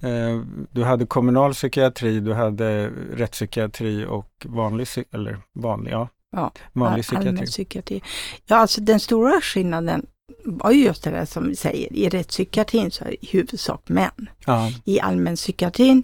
Eh, 0.04 0.40
Du 0.72 0.84
hade 0.84 1.06
kommunal 1.06 1.52
psykiatri, 1.52 2.20
du 2.20 2.32
hade 2.32 2.90
rättspsykiatri 3.12 4.06
och 4.08 4.30
vanlig, 4.44 4.86
eller 5.12 5.38
vanlig, 5.54 5.92
ja, 5.92 6.08
Ja, 6.36 6.52
vanlig 6.72 6.96
All- 6.98 7.02
psykiatri. 7.02 7.28
allmän 7.28 7.46
psykiatri. 7.46 8.02
Ja, 8.46 8.56
alltså 8.56 8.80
den 8.80 9.00
stora 9.00 9.40
skillnaden 9.40 10.06
var 10.44 10.70
ju 10.70 10.84
just 10.84 11.04
det 11.04 11.10
där 11.10 11.24
som 11.24 11.48
vi 11.48 11.56
säger, 11.56 11.92
i 11.92 12.08
rättspsykiatrin 12.08 12.90
så 12.90 13.04
är 13.04 13.08
det 13.08 13.24
i 13.26 13.28
huvudsak 13.30 13.88
män. 13.88 14.28
Ja, 14.46 14.70
I 14.84 15.00
allmänpsykiatrin, 15.00 16.02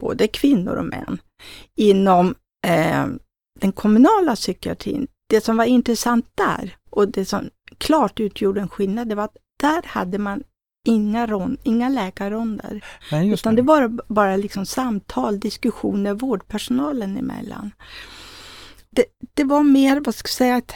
både 0.00 0.28
kvinnor 0.28 0.74
och 0.76 0.84
män. 0.84 1.18
Inom 1.76 2.34
eh, 2.66 3.06
den 3.60 3.72
kommunala 3.72 4.34
psykiatrin, 4.36 5.06
det 5.30 5.44
som 5.44 5.56
var 5.56 5.64
intressant 5.64 6.26
där 6.34 6.76
och 6.90 7.08
det 7.08 7.24
som 7.24 7.50
klart 7.78 8.20
utgjorde 8.20 8.60
en 8.60 8.68
skillnad, 8.68 9.08
det 9.08 9.14
var 9.14 9.24
att 9.24 9.36
där 9.60 9.82
hade 9.86 10.18
man 10.18 10.42
inga, 10.90 11.26
rond, 11.26 11.58
inga 11.62 11.88
läkarronder. 11.88 12.84
Nej, 13.12 13.32
Utan 13.32 13.54
det 13.54 13.62
var 13.62 13.88
bara 14.08 14.36
liksom 14.36 14.66
samtal, 14.66 15.40
diskussioner 15.40 16.14
vårdpersonalen 16.14 17.16
emellan. 17.16 17.70
Det, 18.90 19.04
det 19.34 19.44
var 19.44 19.62
mer, 19.62 20.00
vad 20.00 20.14
ska 20.14 20.26
jag 20.26 20.30
säga, 20.30 20.56
att 20.56 20.74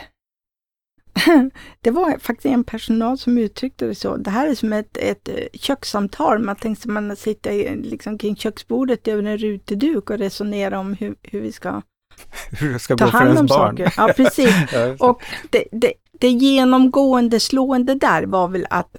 det 1.81 1.91
var 1.91 2.19
faktiskt 2.19 2.47
en 2.47 2.65
personal 2.65 3.19
som 3.19 3.39
uttryckte 3.39 3.87
det 3.87 3.95
så. 3.95 4.17
Det 4.17 4.31
här 4.31 4.49
är 4.49 4.55
som 4.55 4.73
ett, 4.73 4.97
ett 4.97 5.29
eh, 5.29 5.35
kökssamtal. 5.53 6.39
Man 6.39 6.57
sig 6.57 6.77
man 6.91 7.17
sitter 7.17 7.77
liksom 7.77 8.19
kring 8.19 8.37
köksbordet 8.37 9.09
över 9.09 9.23
en 9.23 9.39
ruteduk 9.39 10.11
och 10.11 10.19
resonerar 10.19 10.77
om 10.77 10.95
hur, 10.95 11.15
hur 11.23 11.41
vi 11.41 11.53
ska 11.53 11.83
Hur 12.61 12.73
det 12.73 12.79
ska 12.79 12.97
ta 12.97 13.05
gå 13.05 13.11
för 13.11 13.19
hand 13.19 13.29
ens 13.29 13.41
om 13.41 13.47
barn. 13.47 13.77
saker. 13.77 13.95
Ja, 13.97 14.13
precis. 14.17 14.55
Och 14.99 15.23
det, 15.51 15.65
det, 15.73 15.93
det 16.21 16.29
genomgående 16.29 17.41
slående 17.41 17.95
där 17.95 18.23
var 18.23 18.49
väl 18.49 18.67
att 18.71 18.97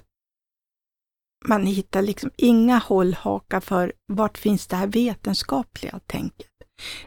man 1.48 1.66
hittar 1.66 2.02
liksom 2.02 2.30
inga 2.36 2.78
hållhakar 2.78 3.60
för 3.60 3.92
vart 4.12 4.38
finns 4.38 4.66
det 4.66 4.76
här 4.76 4.86
vetenskapliga 4.86 6.00
tänket. 6.06 6.50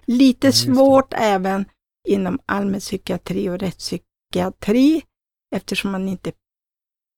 Lite 0.05 0.47
Ja, 0.47 0.51
svårt 0.51 1.13
även 1.17 1.65
inom 2.07 2.39
allmänpsykiatri 2.45 3.49
och 3.49 3.59
rättspsykiatri 3.59 5.01
eftersom 5.55 5.91
man 5.91 6.09
inte 6.09 6.31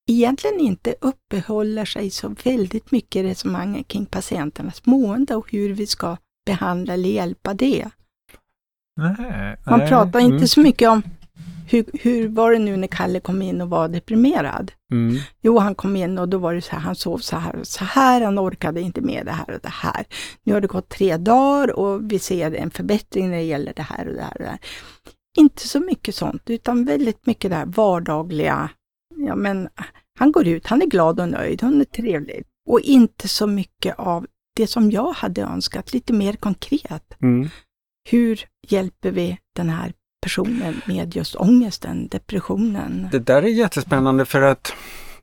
egentligen 0.10 0.60
inte 0.60 0.96
uppehåller 1.02 1.86
sig 1.86 2.10
så 2.10 2.36
väldigt 2.44 2.92
mycket 2.92 3.16
i 3.16 3.24
resonemanget 3.24 3.88
kring 3.88 4.06
patienternas 4.06 4.86
mående 4.86 5.36
och 5.36 5.52
hur 5.52 5.74
vi 5.74 5.88
ska 5.88 6.18
behandla 6.46 6.94
eller 6.94 7.10
hjälpa 7.10 7.54
det. 7.54 7.90
Nej, 9.02 9.58
Man 9.66 9.80
nej, 9.80 9.90
pratar 9.90 10.20
mm, 10.20 10.34
inte 10.34 10.48
så 10.48 10.60
mycket 10.60 10.90
om 10.90 11.04
hur, 11.72 11.86
hur 11.94 12.28
var 12.28 12.52
det 12.52 12.60
nu 12.60 12.78
när 12.78 12.88
Kalle 12.88 13.20
kom 13.20 13.42
in 13.42 13.62
och 13.62 13.70
var 13.70 13.88
deprimerad? 13.88 14.72
Mm. 14.92 15.18
Jo, 15.42 15.60
han 15.60 15.76
kom 15.76 15.96
in 15.96 16.18
och 16.18 16.30
då 16.30 16.38
var 16.38 16.54
det 16.54 16.62
så 16.62 16.72
här, 16.72 16.80
han 16.80 16.96
sov 16.96 17.18
så 17.18 17.38
här 17.38 17.56
och 17.56 17.68
så 17.68 17.84
här, 17.86 18.22
han 18.22 18.40
orkade 18.40 18.82
inte 18.82 19.02
med 19.02 19.26
det 19.26 19.32
här 19.32 19.52
och 19.56 19.60
det 19.62 19.70
här. 19.70 20.06
Nu 20.44 20.54
har 20.54 20.62
det 20.62 20.68
gått 20.68 20.90
tre 20.90 21.18
dagar 21.18 21.80
och 21.80 22.12
vi 22.12 22.20
ser 22.20 22.56
en 22.56 22.72
förbättring 22.72 23.30
när 23.30 23.38
det 23.38 23.44
gäller 23.44 23.74
det 23.76 23.82
här 23.82 24.08
och 24.08 24.14
det 24.14 24.22
här 24.22 24.34
och 24.34 24.44
det 24.44 24.50
här. 24.50 24.60
Inte 25.38 25.68
så 25.68 25.80
mycket 25.80 26.16
sånt, 26.16 26.50
utan 26.50 26.86
väldigt 26.86 27.26
mycket 27.26 27.52
det 27.52 27.58
här 27.58 27.66
vardagliga. 27.66 28.70
Ja, 29.16 29.36
men 29.36 29.70
han 30.20 30.32
går 30.32 30.48
ut, 30.48 30.68
han 30.68 30.82
är 30.82 30.86
glad 30.86 31.20
och 31.20 31.30
nöjd, 31.30 31.62
hon 31.62 31.82
är 31.82 31.86
trevlig. 31.86 32.44
Och 32.70 32.80
inte 32.80 33.28
så 33.28 33.48
mycket 33.48 34.00
av 34.00 34.28
det 34.56 34.68
som 34.68 34.92
jag 34.92 35.12
hade 35.14 35.42
önskat, 35.42 35.94
lite 35.94 36.14
mer 36.14 36.34
konkret. 36.34 37.14
Mm. 37.22 37.50
Hur 38.10 38.46
hjälper 38.68 39.12
vi 39.12 39.38
den 39.56 39.70
här 39.70 39.94
personen 40.22 40.82
med 40.86 41.16
just 41.16 41.36
ångesten, 41.36 42.08
depressionen? 42.08 43.08
Det 43.12 43.20
där 43.20 43.44
är 43.44 43.48
jättespännande 43.48 44.26
för 44.26 44.42
att 44.42 44.74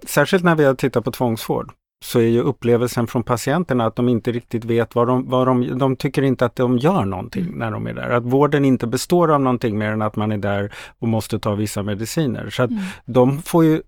särskilt 0.06 0.44
när 0.44 0.54
vi 0.54 0.64
har 0.64 0.74
tittat 0.74 1.04
på 1.04 1.12
tvångsvård 1.12 1.72
så 2.04 2.18
är 2.18 2.26
ju 2.26 2.40
upplevelsen 2.40 3.06
från 3.06 3.22
patienterna 3.22 3.86
att 3.86 3.96
de 3.96 4.08
inte 4.08 4.32
riktigt 4.32 4.64
vet 4.64 4.94
vad 4.94 5.06
de, 5.06 5.28
vad 5.30 5.46
de, 5.46 5.78
de 5.78 5.96
tycker 5.96 6.22
inte 6.22 6.44
att 6.46 6.56
de 6.56 6.78
gör 6.78 7.04
någonting 7.04 7.44
Mm. 7.44 7.58
när 7.58 7.70
de 7.70 7.86
är 7.86 7.94
där. 7.94 8.10
Att 8.10 8.24
vården 8.24 8.64
inte 8.64 8.86
består 8.86 9.32
av 9.34 9.40
någonting 9.40 9.78
mer 9.78 9.90
än 9.92 10.02
att 10.02 10.16
man 10.16 10.32
är 10.32 10.38
där 10.38 10.72
och 10.98 11.08
måste 11.08 11.38
ta 11.38 11.54
vissa 11.54 11.82
mediciner. 11.82 12.50
Så 12.50 12.62
att 12.62 12.70
Mm. 12.70 12.82
de 13.04 13.42
får 13.42 13.64
ju 13.64 13.82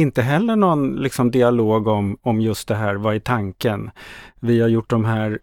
inte 0.00 0.22
heller 0.22 0.56
någon 0.56 0.96
liksom, 0.96 1.30
dialog 1.30 1.86
om, 1.86 2.16
om 2.22 2.40
just 2.40 2.68
det 2.68 2.74
här, 2.74 2.94
vad 2.94 3.14
är 3.14 3.20
tanken? 3.20 3.90
Vi 4.40 4.60
har 4.60 4.68
gjort 4.68 4.90
de 4.90 5.04
här 5.04 5.38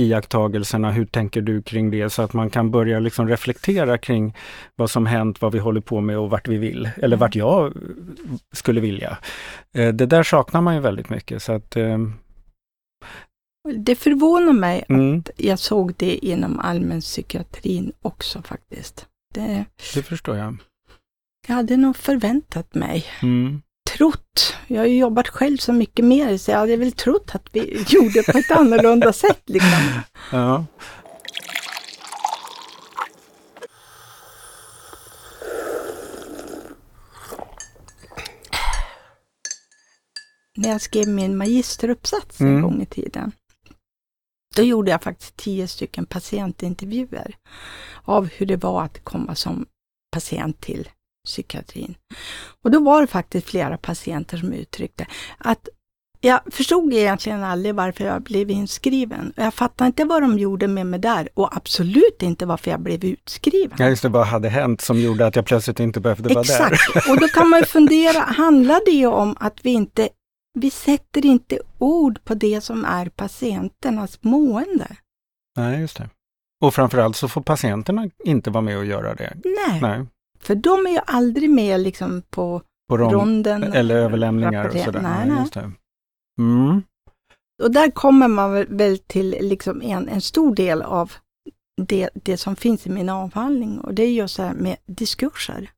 iakttagelserna, 0.00 0.90
hur 0.90 1.04
tänker 1.06 1.40
du 1.40 1.62
kring 1.62 1.90
det? 1.90 2.10
Så 2.10 2.22
att 2.22 2.32
man 2.32 2.50
kan 2.50 2.70
börja 2.70 2.98
liksom 3.00 3.28
reflektera 3.28 3.98
kring 3.98 4.36
vad 4.76 4.90
som 4.90 5.06
hänt, 5.06 5.40
vad 5.42 5.52
vi 5.52 5.58
håller 5.58 5.80
på 5.80 6.00
med 6.00 6.18
och 6.18 6.30
vart 6.30 6.48
vi 6.48 6.56
vill, 6.56 6.90
eller 6.96 7.16
vart 7.16 7.34
jag 7.36 7.72
skulle 8.52 8.80
vilja. 8.80 9.18
Eh, 9.74 9.88
Det 9.94 10.06
där 10.06 10.22
saknar 10.22 10.60
man 10.60 10.74
ju 10.74 10.80
väldigt 10.80 11.10
mycket. 11.10 11.42
Så 11.42 11.52
att, 11.52 11.76
eh, 11.76 11.98
Det 13.76 13.94
förvånar 13.94 14.52
mig 14.52 14.84
mm, 14.88 15.18
att 15.18 15.30
jag 15.36 15.58
såg 15.58 15.94
det 15.96 16.26
inom 16.26 16.58
allmänpsykiatrin 16.58 17.92
också 18.02 18.42
faktiskt. 18.42 19.06
Det, 19.34 19.64
det 19.94 20.02
förstår 20.02 20.36
jag. 20.36 20.56
jag 21.48 21.54
hade 21.54 21.76
nog 21.76 21.96
förväntat 21.96 22.74
mig, 22.74 23.04
Mm. 23.22 23.62
Trott, 23.96 24.54
jag 24.66 24.80
har 24.80 24.86
ju 24.86 24.98
jobbat 24.98 25.28
själv 25.28 25.56
så 25.56 25.72
mycket 25.72 26.04
mer 26.04 26.36
så 26.38 26.50
jag 26.50 26.58
hade 26.58 26.76
väl 26.76 26.92
trott 26.92 27.30
att 27.34 27.48
vi 27.52 27.84
gjorde 27.88 28.22
på 28.22 28.38
ett 28.38 28.50
annorlunda 28.50 29.12
sätt. 29.12 29.42
Liksom. 29.46 29.78
Ja. 30.32 30.64
När 40.56 40.68
jag 40.68 40.80
skrev 40.80 41.08
min 41.08 41.36
magisteruppsats 41.36 42.40
Mm. 42.40 42.56
en 42.56 42.62
gång 42.62 42.82
i 42.82 42.86
tiden, 42.86 43.32
då 44.56 44.62
gjorde 44.62 44.90
jag 44.90 45.02
faktiskt 45.02 45.36
tio 45.36 45.68
stycken 45.68 46.06
patientintervjuer 46.06 47.36
av 48.04 48.26
hur 48.26 48.46
det 48.46 48.56
var 48.56 48.82
att 48.84 49.04
komma 49.04 49.34
som 49.34 49.66
patient 50.12 50.60
till 50.60 50.88
psykiatrin. 51.24 51.94
Och 52.62 52.70
då 52.70 52.80
var 52.80 53.00
det 53.00 53.06
faktiskt 53.06 53.46
flera 53.46 53.78
patienter 53.78 54.36
som 54.36 54.52
uttryckte 54.52 55.06
att 55.38 55.68
jag 56.24 56.40
förstod 56.50 56.92
egentligen 56.92 57.44
aldrig 57.44 57.74
varför 57.74 58.04
jag 58.04 58.22
blev 58.22 58.50
inskriven. 58.50 59.32
Jag 59.36 59.54
fattade 59.54 59.86
inte 59.86 60.04
vad 60.04 60.22
de 60.22 60.38
gjorde 60.38 60.68
med 60.68 60.86
mig 60.86 61.00
där 61.00 61.28
och 61.34 61.56
absolut 61.56 62.22
inte 62.22 62.46
varför 62.46 62.70
jag 62.70 62.80
blev 62.80 63.04
utskriven. 63.04 63.76
ja, 63.78 63.88
just 63.88 64.02
det, 64.02 64.08
vad 64.08 64.26
hade 64.26 64.48
hänt 64.48 64.80
som 64.80 65.00
gjorde 65.00 65.26
att 65.26 65.36
jag 65.36 65.46
plötsligt 65.46 65.80
inte 65.80 66.00
behövde 66.00 66.34
vara 66.34 66.44
där? 66.44 66.72
Exakt, 66.72 67.08
och 67.10 67.20
då 67.20 67.28
kan 67.28 67.48
man 67.48 67.60
ju 67.60 67.66
fundera, 67.66 68.18
handlar 68.18 68.80
det 68.86 69.06
om 69.06 69.36
att 69.40 69.58
vi 69.62 69.70
inte, 69.70 70.08
vi 70.58 70.70
sätter 70.70 71.26
inte 71.26 71.58
ord 71.78 72.24
på 72.24 72.34
det 72.34 72.60
som 72.60 72.84
är 72.84 73.08
patienternas 73.08 74.18
mående? 74.22 74.86
Nej, 75.56 75.80
just 75.80 75.96
det. 75.96 76.08
Och 76.62 76.74
framförallt 76.74 77.16
så 77.16 77.28
får 77.28 77.40
patienterna 77.40 78.08
inte 78.24 78.50
vara 78.50 78.62
med 78.62 78.78
och 78.78 78.84
göra 78.84 79.14
det. 79.14 79.32
Nej, 79.44 79.80
Nej, 79.80 80.06
för 80.44 80.54
de 80.54 80.86
är 80.86 80.90
ju 80.90 81.00
aldrig 81.06 81.50
med 81.50 81.80
liksom 81.80 82.22
på 82.30 82.62
på 82.88 82.96
rom- 82.98 83.12
ronden. 83.12 83.62
eller 83.62 83.94
överlämningar 83.94 84.66
och 84.68 84.72
sådär. 84.72 85.00
Nej, 85.02 85.28
Ja, 85.28 85.34
nej. 85.34 85.48
det. 85.54 85.72
Mm. 86.42 86.82
Och 87.62 87.70
där 87.70 87.90
kommer 87.90 88.28
man 88.28 88.52
väl- 88.52 88.66
väl 88.68 88.98
till 88.98 89.30
liksom 89.40 89.82
en, 89.82 90.08
en 90.08 90.20
stor 90.20 90.54
del 90.54 90.82
av 90.82 91.12
det, 91.82 92.10
det 92.14 92.36
som 92.36 92.56
finns 92.56 92.86
i 92.86 92.90
min 92.90 93.08
avhandling 93.08 93.78
och 93.80 93.94
det 93.94 94.02
är 94.02 94.10
just 94.12 94.36
det 94.36 94.42
här 94.42 94.54
med 94.54 94.76
diskurser. 94.86 95.70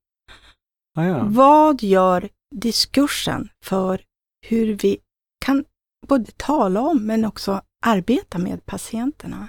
Ah, 0.99 1.05
ja. 1.05 1.25
Vad 1.29 1.83
gör 1.83 2.29
diskursen 2.57 3.49
för 3.65 4.01
hur 4.47 4.75
vi 4.75 4.99
kan 5.45 5.65
både 6.07 6.31
tala 6.37 6.81
om 6.81 7.07
men 7.07 7.25
också 7.25 7.61
arbeta 7.87 8.39
med 8.39 8.67
patienterna? 8.67 9.49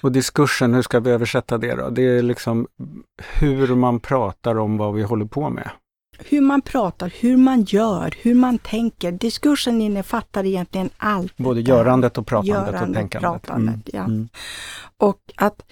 Och 0.00 0.12
diskursen, 0.12 0.74
hur 0.74 0.82
ska 0.82 1.00
vi 1.00 1.10
översätta 1.10 1.58
det 1.58 1.74
då? 1.74 1.90
Det 1.90 2.02
är 2.02 2.22
liksom 2.22 2.66
hur 3.40 3.74
man 3.74 4.00
pratar 4.00 4.58
om 4.58 4.76
vad 4.76 4.94
vi 4.94 5.02
håller 5.02 5.26
på 5.26 5.50
med. 5.50 5.70
Hur 6.18 6.40
man 6.40 6.62
pratar, 6.62 7.12
hur 7.20 7.36
man 7.36 7.62
gör, 7.62 8.14
hur 8.22 8.34
man 8.34 8.58
tänker. 8.58 9.12
Diskursen 9.12 9.82
innefattar 9.82 10.44
egentligen 10.44 10.90
allt. 10.96 11.36
Både 11.36 11.60
görandet 11.60 12.18
och 12.18 12.26
pratandet 12.26 12.68
och 12.68 12.74
Görandet, 12.74 12.94
tänkandet. 12.96 13.42
pratandet, 13.42 13.80
ja. 13.92 14.04
Mm. 14.04 14.28
Och 14.96 15.20
att 15.36 15.62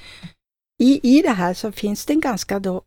i, 0.82 1.18
i 1.18 1.22
det 1.22 1.30
här 1.30 1.54
så 1.54 1.72
finns 1.72 2.06
det 2.06 2.12
en 2.12 2.20
ganska 2.20 2.58
då, 2.58 2.82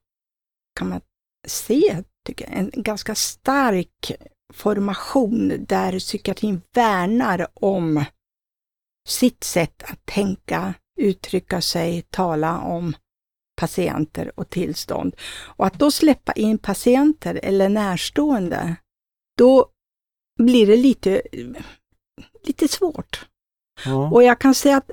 kan 0.80 0.90
man 0.90 1.02
se, 1.48 2.04
tycker 2.26 2.46
jag, 2.50 2.60
en 2.60 2.72
ganska 2.74 3.16
stark 3.16 4.12
formation 4.54 5.66
där 5.68 6.00
psykiatrin 6.00 6.62
värnar 6.74 7.48
om 7.54 8.06
sitt 9.08 9.44
sätt 9.44 9.84
att 9.84 10.06
tänka, 10.06 10.74
uttrycka 10.98 11.62
sig, 11.62 12.02
tala 12.02 12.60
om 12.60 12.96
patienter 13.62 14.32
och 14.40 14.50
tillstånd. 14.50 15.16
Och 15.46 15.66
att 15.66 15.80
då 15.80 15.92
släppa 15.92 16.32
in 16.32 16.58
patienter 16.58 17.40
eller 17.44 17.70
närstående, 17.70 18.76
då 19.38 19.70
blir 20.40 20.68
det 20.68 20.78
lite, 20.78 21.22
lite 22.44 22.68
svårt. 22.68 23.26
Ja. 23.86 24.12
Och 24.12 24.24
jag 24.24 24.40
kan 24.40 24.56
säga 24.56 24.78
att 24.78 24.92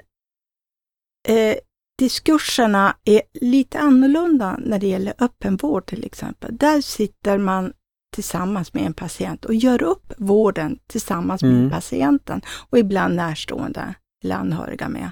eh, 1.29 1.57
diskurserna 1.99 2.97
är 3.05 3.23
lite 3.41 3.79
annorlunda 3.79 4.57
när 4.65 4.79
det 4.79 4.87
gäller 4.87 5.15
öppenvård 5.19 5.87
till 5.87 6.05
exempel. 6.05 6.57
Där 6.57 6.81
sitter 6.81 7.39
man 7.39 7.73
tillsammans 8.15 8.75
med 8.75 8.87
en 8.87 8.95
patient 8.95 9.45
och 9.45 9.55
gör 9.55 9.83
upp 9.83 10.13
vården 10.19 10.79
tillsammans 10.87 11.43
med 11.43 11.53
Mm. 11.53 11.71
patienten 11.71 12.41
och 12.71 12.79
ibland 12.79 13.15
närstående 13.15 13.95
eller 14.25 14.35
anhöriga 14.35 14.89
med. 14.89 15.11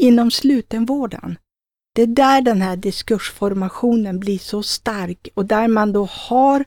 Inom 0.00 0.30
slutenvården, 0.30 1.38
det 1.94 2.02
är 2.02 2.06
där 2.06 2.40
den 2.40 2.62
här 2.62 2.76
diskursformationen 2.76 4.20
blir 4.20 4.38
så 4.38 4.62
stark 4.62 5.28
och 5.34 5.46
där 5.46 5.68
man 5.68 5.92
då 5.92 6.04
har, 6.04 6.64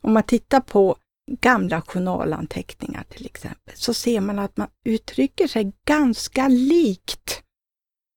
om 0.00 0.12
man 0.12 0.22
tittar 0.22 0.60
på 0.60 0.96
gamla 1.40 1.82
journalanteckningar 1.82 3.04
till 3.08 3.26
exempel, 3.26 3.74
så 3.76 3.94
ser 3.94 4.20
man 4.20 4.38
att 4.38 4.56
man 4.56 4.68
uttrycker 4.84 5.46
sig 5.46 5.72
ganska 5.86 6.48
likt 6.48 7.42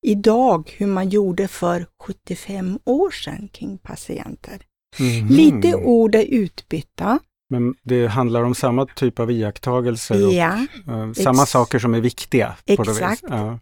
idag 0.06 0.76
hur 0.78 0.88
man 0.88 1.10
gjorde 1.10 1.48
för 1.48 1.88
75 2.00 2.80
år 2.84 3.12
sedan 3.12 3.50
kring 3.54 3.78
patienter. 3.78 4.62
Mhm. 5.00 5.28
Lite 5.28 5.76
ord 5.76 6.16
är 6.16 6.26
utbytta, 6.26 7.20
Men 7.54 7.74
det 7.84 8.08
handlar 8.08 8.44
om 8.44 8.56
samma 8.56 8.86
typ 8.86 9.20
av 9.20 9.32
iakttagelser 9.32 10.28
och 10.28 10.34
Ja, 10.34 10.66
eh, 10.88 11.12
samma 11.14 11.46
saker 11.46 11.80
som 11.80 11.94
är 11.94 12.02
viktiga. 12.02 12.56
Exakt. 12.66 13.24
Ja. 13.30 13.60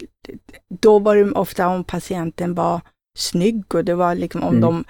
då 0.82 1.00
var 1.00 1.16
det 1.16 1.32
ofta 1.32 1.68
om 1.68 1.84
patienten 1.84 2.56
var 2.56 2.82
snygg 3.18 3.76
och 3.76 3.86
det 3.86 3.96
var 3.96 4.16
liksom 4.16 4.44
om 4.44 4.56
Mm. 4.58 4.62
de 4.62 4.84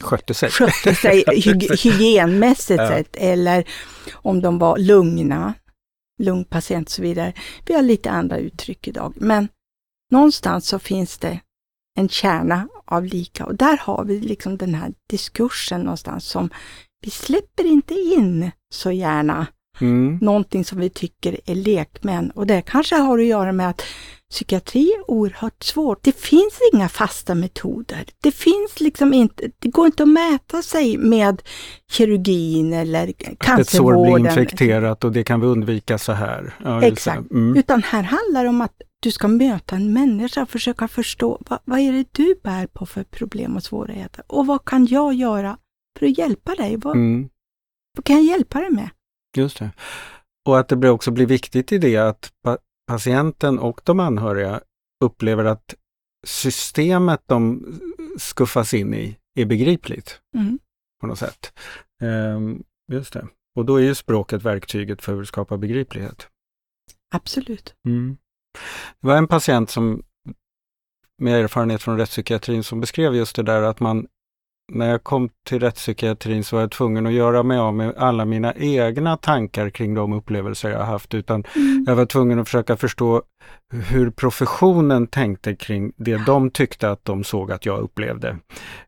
Skötte 0.00 0.34
sig. 0.34 0.50
skötte 0.50 0.94
sig 0.94 1.24
hy 1.44 1.52
hygienmässigt 1.84 2.80
Ja. 2.80 2.88
sett 2.88 3.16
eller 3.16 3.64
om 4.12 4.40
de 4.40 4.58
var 4.58 4.78
lugna, 4.78 5.54
lugn 6.22 6.44
patient 6.44 6.88
och 6.88 6.92
så 6.92 7.02
vidare. 7.02 7.32
Vi 7.66 7.74
har 7.74 7.82
lite 7.82 8.10
andra 8.10 8.38
uttryck 8.38 8.88
idag, 8.88 9.12
men 9.16 9.48
någonstans 10.12 10.66
så 10.68 10.78
finns 10.78 11.18
det 11.18 11.40
en 11.98 12.08
kärna 12.08 12.68
av 12.84 13.04
lika 13.04 13.46
och 13.46 13.54
där 13.54 13.76
har 13.76 14.04
vi 14.04 14.20
liksom 14.20 14.56
den 14.56 14.74
här 14.74 14.92
diskursen 15.10 15.80
någonstans 15.80 16.24
som 16.24 16.50
vi 17.02 17.10
släpper 17.10 17.66
inte 17.66 17.94
in 17.94 18.50
så 18.74 18.90
gärna 18.90 19.46
Mm. 19.80 20.18
någonting 20.22 20.64
som 20.64 20.78
vi 20.78 20.90
tycker 20.90 21.40
är 21.46 21.54
lekmän. 21.54 22.30
Och 22.30 22.46
det 22.46 22.62
kanske 22.62 22.94
har 22.96 23.18
att 23.18 23.24
göra 23.24 23.52
med 23.52 23.68
att 23.70 23.82
psykiatri 24.30 24.92
är 24.92 25.10
oerhört 25.10 25.62
svårt. 25.62 25.98
Det 26.02 26.16
finns 26.16 26.58
inga 26.72 26.88
fasta 26.88 27.34
metoder. 27.34 28.04
Det 28.22 28.32
finns 28.32 28.80
liksom 28.80 29.14
inte, 29.14 29.50
det 29.58 29.68
går 29.68 29.86
inte 29.86 30.02
att 30.02 30.08
mäta 30.08 30.62
sig 30.62 30.96
med 30.98 31.42
kirurgin 31.92 32.72
eller 32.72 33.08
Ett 33.08 33.16
sår 33.18 33.26
blir 33.26 33.36
cancervården. 33.36 34.26
infekterat 34.26 35.04
och 35.04 35.12
det 35.12 35.24
kan 35.24 35.40
vi 35.40 35.46
undvika 35.46 35.98
så 35.98 36.12
här. 36.12 36.54
Ja, 36.64 36.82
Exakt. 36.82 37.30
Mm. 37.30 37.56
Utan 37.56 37.82
här 37.82 38.02
handlar 38.02 38.42
det 38.42 38.48
om 38.48 38.60
att 38.60 38.74
du 39.00 39.10
ska 39.10 39.28
möta 39.28 39.76
en 39.76 39.92
människa 39.92 40.42
och 40.42 40.50
försöka 40.50 40.88
förstå 40.88 41.40
vad, 41.48 41.58
vad 41.64 41.78
är 41.78 41.92
det 41.92 42.04
du 42.12 42.34
bär 42.44 42.66
på 42.66 42.86
för 42.86 43.04
problem 43.04 43.56
och 43.56 43.62
svårigheter? 43.62 44.24
Och 44.26 44.46
vad 44.46 44.64
kan 44.64 44.86
jag 44.86 45.14
göra 45.14 45.56
för 45.98 46.06
att 46.06 46.18
hjälpa 46.18 46.54
dig? 46.54 46.76
Vad, 46.76 46.96
Mm. 46.96 47.28
vad 47.96 48.04
kan 48.04 48.16
jag 48.16 48.24
hjälpa 48.24 48.60
dig 48.60 48.70
med? 48.70 48.90
Just 49.36 49.58
det. 49.58 49.70
Och 50.48 50.58
att 50.58 50.68
det 50.68 50.90
också 50.90 51.10
blir 51.10 51.26
viktigt 51.26 51.72
i 51.72 51.78
det 51.78 51.96
att 51.96 52.32
pa 52.44 52.58
patienten 52.86 53.58
och 53.58 53.80
de 53.84 54.00
anhöriga 54.00 54.60
upplever 55.04 55.44
att 55.44 55.74
systemet 56.26 57.22
de 57.26 57.64
skuffas 58.18 58.74
in 58.74 58.94
i 58.94 59.16
är 59.34 59.44
begripligt 59.46 60.20
Mm. 60.34 60.58
på 61.00 61.06
något 61.06 61.18
sätt. 61.18 61.52
Ehm, 62.02 62.62
just 62.92 63.12
det. 63.12 63.28
Och 63.56 63.64
då 63.64 63.76
är 63.76 63.82
ju 63.82 63.94
språket 63.94 64.42
verktyget 64.42 65.02
för 65.02 65.20
att 65.22 65.28
skapa 65.28 65.56
begriplighet. 65.56 66.28
Absolut. 67.14 67.74
Mm. 67.86 68.16
Det 69.00 69.06
var 69.06 69.16
en 69.16 69.28
patient 69.28 69.70
som 69.70 70.02
med 71.18 71.40
erfarenhet 71.44 71.82
från 71.82 71.96
rättspsykiatrin 71.98 72.64
som 72.64 72.80
beskrev 72.80 73.14
just 73.14 73.36
det 73.36 73.42
där 73.42 73.62
att 73.62 73.80
man 73.80 74.06
när 74.74 74.90
jag 74.90 75.04
kom 75.04 75.28
till 75.48 75.60
rättspsykiatrin 75.60 76.44
så 76.44 76.56
var 76.56 76.60
jag 76.60 76.70
tvungen 76.70 77.06
att 77.06 77.12
göra 77.12 77.42
mig 77.42 77.58
av 77.58 77.74
med 77.74 77.94
alla 77.96 78.24
mina 78.24 78.54
egna 78.54 79.16
tankar 79.16 79.70
kring 79.70 79.94
de 79.94 80.12
upplevelser 80.12 80.70
jag 80.70 80.84
haft 80.84 81.14
utan 81.14 81.44
Mm. 81.56 81.84
jag 81.88 81.96
var 81.96 82.06
tvungen 82.06 82.38
att 82.38 82.48
försöka 82.48 82.76
förstå 82.76 83.22
hur 83.72 84.10
professionen 84.10 85.06
tänkte 85.06 85.54
kring 85.54 85.92
det 85.96 86.16
de 86.26 86.50
tyckte 86.50 86.90
att 86.90 87.04
de 87.04 87.24
såg 87.24 87.52
att 87.52 87.66
jag 87.66 87.78
upplevde. 87.80 88.36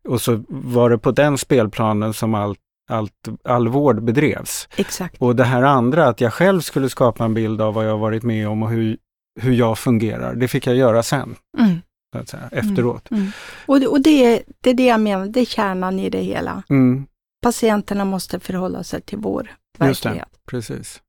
Och 0.08 0.20
så 0.20 0.44
var 0.48 0.90
det 0.90 0.98
på 0.98 1.10
den 1.10 1.38
spelplanen 1.38 2.12
som 2.14 2.34
allt, 2.34 2.58
allt, 2.90 3.28
all 3.44 3.68
vård 3.68 4.02
bedrevs. 4.02 4.68
Exakt. 4.76 5.22
Och 5.22 5.36
det 5.36 5.44
här 5.44 5.62
andra, 5.62 6.06
att 6.06 6.20
jag 6.20 6.32
själv 6.32 6.60
skulle 6.60 6.88
skapa 6.88 7.24
en 7.24 7.34
bild 7.34 7.60
av 7.60 7.74
vad 7.74 7.86
jag 7.88 7.98
varit 7.98 8.22
med 8.22 8.48
om 8.48 8.62
och 8.62 8.70
hur, 8.70 8.96
hur 9.40 9.52
jag 9.52 9.78
fungerar, 9.78 10.34
det 10.34 10.48
fick 10.48 10.66
jag 10.66 10.76
göra 10.76 11.02
sen, 11.02 11.34
Mm. 11.58 11.76
Att 12.20 12.28
säga, 12.28 12.48
efteråt. 12.52 13.10
Mm. 13.10 13.26
Och, 13.66 13.80
det, 13.80 13.86
och 13.86 14.00
det, 14.02 14.24
är, 14.34 14.42
det 14.60 14.70
är 14.70 14.74
det 14.74 14.86
jag 14.86 15.00
menar, 15.00 15.26
det 15.26 15.40
är 15.40 15.44
kärnan 15.44 15.98
i 15.98 16.10
det 16.10 16.22
hela. 16.22 16.62
Mm, 16.70 17.06
Patienterna 17.42 18.04
måste 18.04 18.40
förhålla 18.40 18.82
sig 18.84 19.00
till 19.00 19.18
vår 19.18 19.50
Just 19.80 20.02
det. 20.02 20.08
verklighet. 20.08 20.28
precis. 20.50 21.00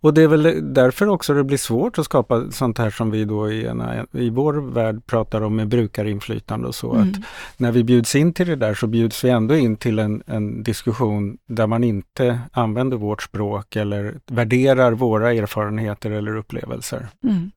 Och 0.00 0.14
det 0.14 0.22
är 0.22 0.28
väl 0.28 0.74
därför 0.74 1.06
också 1.08 1.34
det 1.34 1.44
blir 1.44 1.58
svårt 1.58 1.98
att 1.98 2.04
skapa 2.04 2.50
sånt 2.50 2.78
här 2.78 2.90
som 2.90 3.10
vi 3.10 3.24
då 3.24 3.50
i, 3.52 3.66
ena, 3.66 4.06
i 4.12 4.30
vår 4.30 4.54
värld 4.72 5.06
pratar 5.06 5.40
om 5.40 5.56
med 5.56 5.68
brukarinflytande 5.68 6.68
och 6.68 6.74
så. 6.74 6.92
Att 6.92 7.02
Mm. 7.02 7.22
när 7.56 7.72
vi 7.72 7.84
bjuds 7.84 8.14
in 8.16 8.32
till 8.34 8.46
det 8.46 8.56
där 8.56 8.74
så 8.74 8.86
bjuds 8.86 9.24
vi 9.24 9.30
ändå 9.30 9.56
in 9.56 9.76
till 9.76 9.98
en, 9.98 10.22
en 10.26 10.62
diskussion 10.62 11.38
där 11.48 11.66
man 11.66 11.84
inte 11.84 12.40
använder 12.52 12.96
vårt 12.96 13.22
språk 13.22 13.76
eller 13.76 14.14
värderar 14.26 14.92
våra 14.92 15.32
erfarenheter 15.32 16.10
eller 16.10 16.36
upplevelser. 16.36 17.08
Mm. 17.24 17.50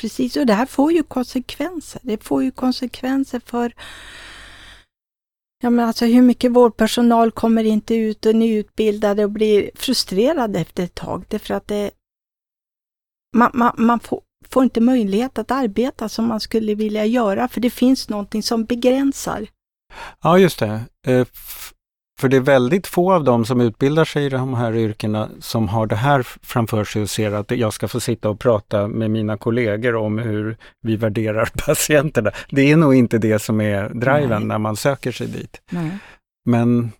Precis, 0.00 0.36
och 0.36 0.46
det 0.46 0.54
här 0.54 0.66
får 0.66 0.92
ju 0.92 1.02
konsekvenser. 1.02 2.00
Det 2.04 2.24
får 2.24 2.42
ju 2.42 2.50
konsekvenser 2.50 3.40
för 3.46 3.74
Ja, 5.62 5.70
men 5.70 5.86
alltså 5.86 6.04
hur 6.04 6.22
mycket 6.22 6.52
vårdpersonal 6.52 7.30
kommer 7.30 7.64
inte 7.64 7.94
ut 7.94 8.26
och 8.26 8.34
nyutbildade 8.34 9.24
och 9.24 9.30
blir 9.30 9.70
frustrerade 9.74 10.60
efter 10.60 10.84
ett 10.84 10.94
tag 10.94 11.24
därför 11.28 11.54
att 11.54 11.68
det, 11.68 11.90
man, 13.36 13.50
man, 13.54 13.74
man 13.78 14.00
får, 14.00 14.22
får 14.48 14.64
inte 14.64 14.80
möjlighet 14.80 15.38
att 15.38 15.50
arbeta 15.50 16.08
som 16.08 16.28
man 16.28 16.40
skulle 16.40 16.74
vilja 16.74 17.06
göra 17.06 17.48
för 17.48 17.60
det 17.60 17.70
finns 17.70 18.08
någonting 18.08 18.42
som 18.42 18.64
begränsar. 18.64 19.46
Ja, 20.22 20.38
just 20.38 20.58
det. 20.58 20.80
Eh, 21.06 21.26
för 22.20 22.28
det 22.28 22.36
är 22.36 22.40
väldigt 22.40 22.86
få 22.86 23.12
av 23.12 23.24
dem 23.24 23.44
som 23.44 23.60
utbildar 23.60 24.04
sig 24.04 24.24
i 24.24 24.28
de 24.28 24.54
här 24.54 24.76
yrkena 24.76 25.28
som 25.40 25.68
har 25.68 25.86
det 25.86 25.96
här 25.96 26.22
framför 26.22 26.84
sig 26.84 27.02
och 27.02 27.10
ser 27.10 27.32
att 27.32 27.50
jag 27.50 27.72
ska 27.72 27.88
få 27.88 28.00
sitta 28.00 28.28
och 28.28 28.40
prata 28.40 28.88
med 28.88 29.10
mina 29.10 29.36
kollegor 29.36 29.94
om 29.94 30.18
hur 30.18 30.56
vi 30.80 30.96
värderar 30.96 31.50
patienterna. 31.66 32.30
Det 32.50 32.70
är 32.70 32.76
nog 32.76 32.94
inte 32.94 33.18
det 33.18 33.38
som 33.38 33.60
är 33.60 33.88
driven 33.88 34.28
Nej. 34.28 34.44
när 34.44 34.58
man 34.58 34.76
söker 34.76 35.12
sig 35.12 35.26
dit. 35.26 35.62
Nej. 35.70 35.98
Men 36.44 36.92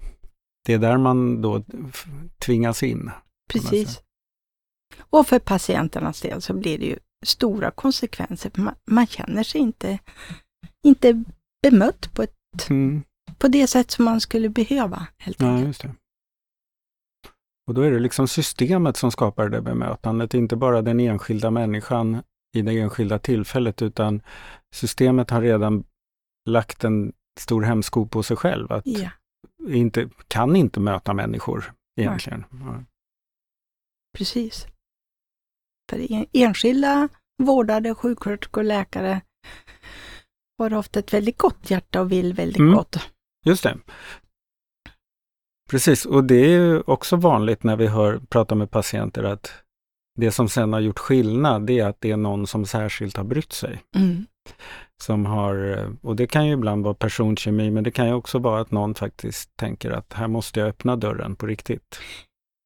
det 0.66 0.72
är 0.72 0.78
där 0.78 0.98
man 0.98 1.42
då 1.42 1.64
tvingas 2.38 2.82
in. 2.82 3.10
Precis. 3.52 4.00
Och 5.00 5.26
för 5.26 5.38
patienternas 5.38 6.20
del 6.20 6.42
så 6.42 6.54
blir 6.54 6.78
det 6.78 6.86
ju 6.86 6.98
stora 7.26 7.70
konsekvenser. 7.70 8.50
Man, 8.54 8.74
man 8.90 9.06
känner 9.06 9.42
sig 9.42 9.60
inte, 9.60 9.98
inte 10.84 11.24
bemött 11.62 12.14
på, 12.14 12.22
ett, 12.22 12.34
Mm. 12.70 13.02
På 13.40 13.48
det 13.48 13.66
sätt 13.66 13.90
som 13.90 14.04
man 14.04 14.20
skulle 14.20 14.48
behöva. 14.48 15.06
Helt 15.18 15.40
Ja, 15.40 15.46
enkelt. 15.56 15.82
det. 15.82 15.94
Och 17.66 17.74
då 17.74 17.82
är 17.82 17.90
det 17.90 17.98
liksom 17.98 18.28
systemet 18.28 18.96
som 18.96 19.10
skapar 19.10 19.48
det 19.48 19.62
bemötandet, 19.62 20.34
inte 20.34 20.56
bara 20.56 20.82
den 20.82 21.00
enskilda 21.00 21.50
människan 21.50 22.22
i 22.56 22.62
det 22.62 22.78
enskilda 22.80 23.18
tillfället, 23.18 23.82
utan 23.82 24.22
systemet 24.74 25.30
har 25.30 25.40
redan 25.42 25.84
lagt 26.48 26.84
en 26.84 27.12
stor 27.40 27.62
hämsko 27.62 28.06
på 28.06 28.22
sig 28.22 28.36
själv, 28.36 28.72
att 28.72 28.86
Ja, 28.86 29.10
inte, 29.68 30.08
kan 30.28 30.56
inte 30.56 30.80
möta 30.80 31.14
människor 31.14 31.72
egentligen. 32.00 32.44
Ja. 32.50 32.84
precis. 34.18 34.66
För 35.90 36.12
en- 36.12 36.26
enskilda 36.32 37.08
vårdare, 37.42 37.94
sjuksköterskor 37.94 38.60
och 38.60 38.64
läkare 38.64 39.20
har 40.58 40.74
ofta 40.74 40.98
ett 40.98 41.12
väldigt 41.14 41.38
gott 41.38 41.70
hjärta 41.70 42.00
och 42.00 42.12
vill 42.12 42.34
väldigt 42.34 42.58
Mm. 42.60 42.74
gott. 42.74 42.96
Just 43.44 43.62
det. 43.62 43.78
Precis, 45.70 46.06
och 46.06 46.24
det 46.24 46.34
är 46.34 46.48
ju 46.48 46.80
också 46.80 47.16
vanligt 47.16 47.62
när 47.62 47.76
vi 47.76 47.86
hör, 47.86 48.20
pratar 48.28 48.56
med 48.56 48.70
patienter 48.70 49.24
att 49.24 49.52
det 50.18 50.30
som 50.30 50.48
sen 50.48 50.72
har 50.72 50.80
gjort 50.80 50.98
skillnad, 50.98 51.66
det 51.66 51.78
är 51.78 51.86
att 51.86 52.00
det 52.00 52.10
är 52.10 52.16
någon 52.16 52.46
som 52.46 52.66
särskilt 52.66 53.16
har 53.16 53.24
brytt 53.24 53.52
sig. 53.52 53.82
Mm. 53.96 54.26
som 55.02 55.26
har, 55.26 55.88
och 56.02 56.16
det 56.16 56.26
kan 56.26 56.46
ju 56.46 56.52
ibland 56.52 56.84
vara 56.84 56.94
personkemi, 56.94 57.70
men 57.70 57.84
det 57.84 57.90
kan 57.90 58.06
ju 58.06 58.12
också 58.12 58.38
vara 58.38 58.60
att 58.60 58.70
någon 58.70 58.94
faktiskt 58.94 59.56
tänker 59.56 59.90
att 59.90 60.12
här 60.12 60.28
måste 60.28 60.60
jag 60.60 60.68
öppna 60.68 60.96
dörren 60.96 61.36
på 61.36 61.46
riktigt. 61.46 62.00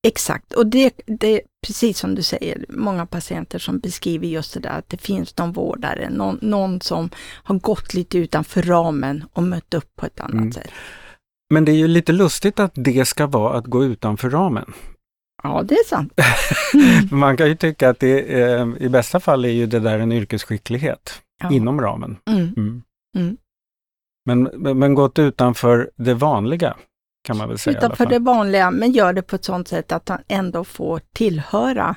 Exakt, 0.07 0.53
och 0.53 0.67
det, 0.67 1.01
det 1.07 1.27
är 1.35 1.41
precis 1.67 1.99
som 1.99 2.15
du 2.15 2.23
säger, 2.23 2.65
många 2.69 3.07
patienter 3.07 3.59
som 3.59 3.79
beskriver 3.79 4.27
just 4.27 4.55
det 4.55 4.61
där 4.61 4.79
att 4.79 4.89
det 4.89 4.97
finns 5.01 5.37
någon 5.39 5.53
vårdare, 5.53 6.11
någon, 6.11 6.39
någon 6.43 6.81
som 6.81 7.11
har 7.45 7.55
gått 7.59 7.95
lite 7.95 8.19
utanför 8.19 8.63
ramen 8.63 9.25
och 9.33 9.43
mött 9.43 9.75
upp 9.75 9.97
på 9.97 10.07
ett 10.07 10.21
annat 10.21 10.33
Mm. 10.33 10.53
sätt. 10.53 10.71
Men 11.55 11.65
det 11.65 11.73
är 11.73 11.77
ju 11.77 11.89
lite 11.89 12.13
lustigt 12.13 12.61
att 12.61 12.73
det 12.75 13.05
ska 13.05 13.27
vara 13.27 13.59
att 13.59 13.65
gå 13.67 13.85
utanför 13.85 14.31
ramen. 14.31 14.73
Ja, 15.43 15.63
det 15.65 15.75
är 15.75 15.85
sant. 15.85 16.13
Man 17.13 17.37
kan 17.37 17.49
ju 17.49 17.55
tycka 17.57 17.89
att 17.91 18.01
det 18.01 18.43
eh, 18.43 18.69
i 18.81 18.89
bästa 18.89 19.21
fall 19.21 19.45
är 19.45 19.49
ju 19.49 19.67
det 19.67 19.81
där 19.81 19.99
en 19.99 20.13
yrkesskicklighet 20.13 21.23
Ja. 21.43 21.53
inom 21.53 21.81
ramen. 21.81 22.17
Mm. 22.27 22.55
Mm. 22.57 22.83
Mm. 23.17 23.37
Men 24.27 24.43
men 24.79 24.95
gått 24.95 25.19
utanför 25.19 25.91
det 25.97 26.15
vanliga 26.15 26.77
kan 27.25 27.37
man 27.37 27.49
väl 27.49 27.59
säga 27.59 27.79
Utanför 27.79 28.07
det 28.07 28.19
vanliga, 28.19 28.71
men 28.71 28.93
gör 28.93 29.13
det 29.13 29.23
på 29.23 29.37
ett 29.37 29.45
sådant 29.45 29.69
sätt 29.69 29.93
att 29.93 30.09
han 30.09 30.23
ändå 30.29 30.65
får 30.65 31.01
tillhöra. 31.15 31.95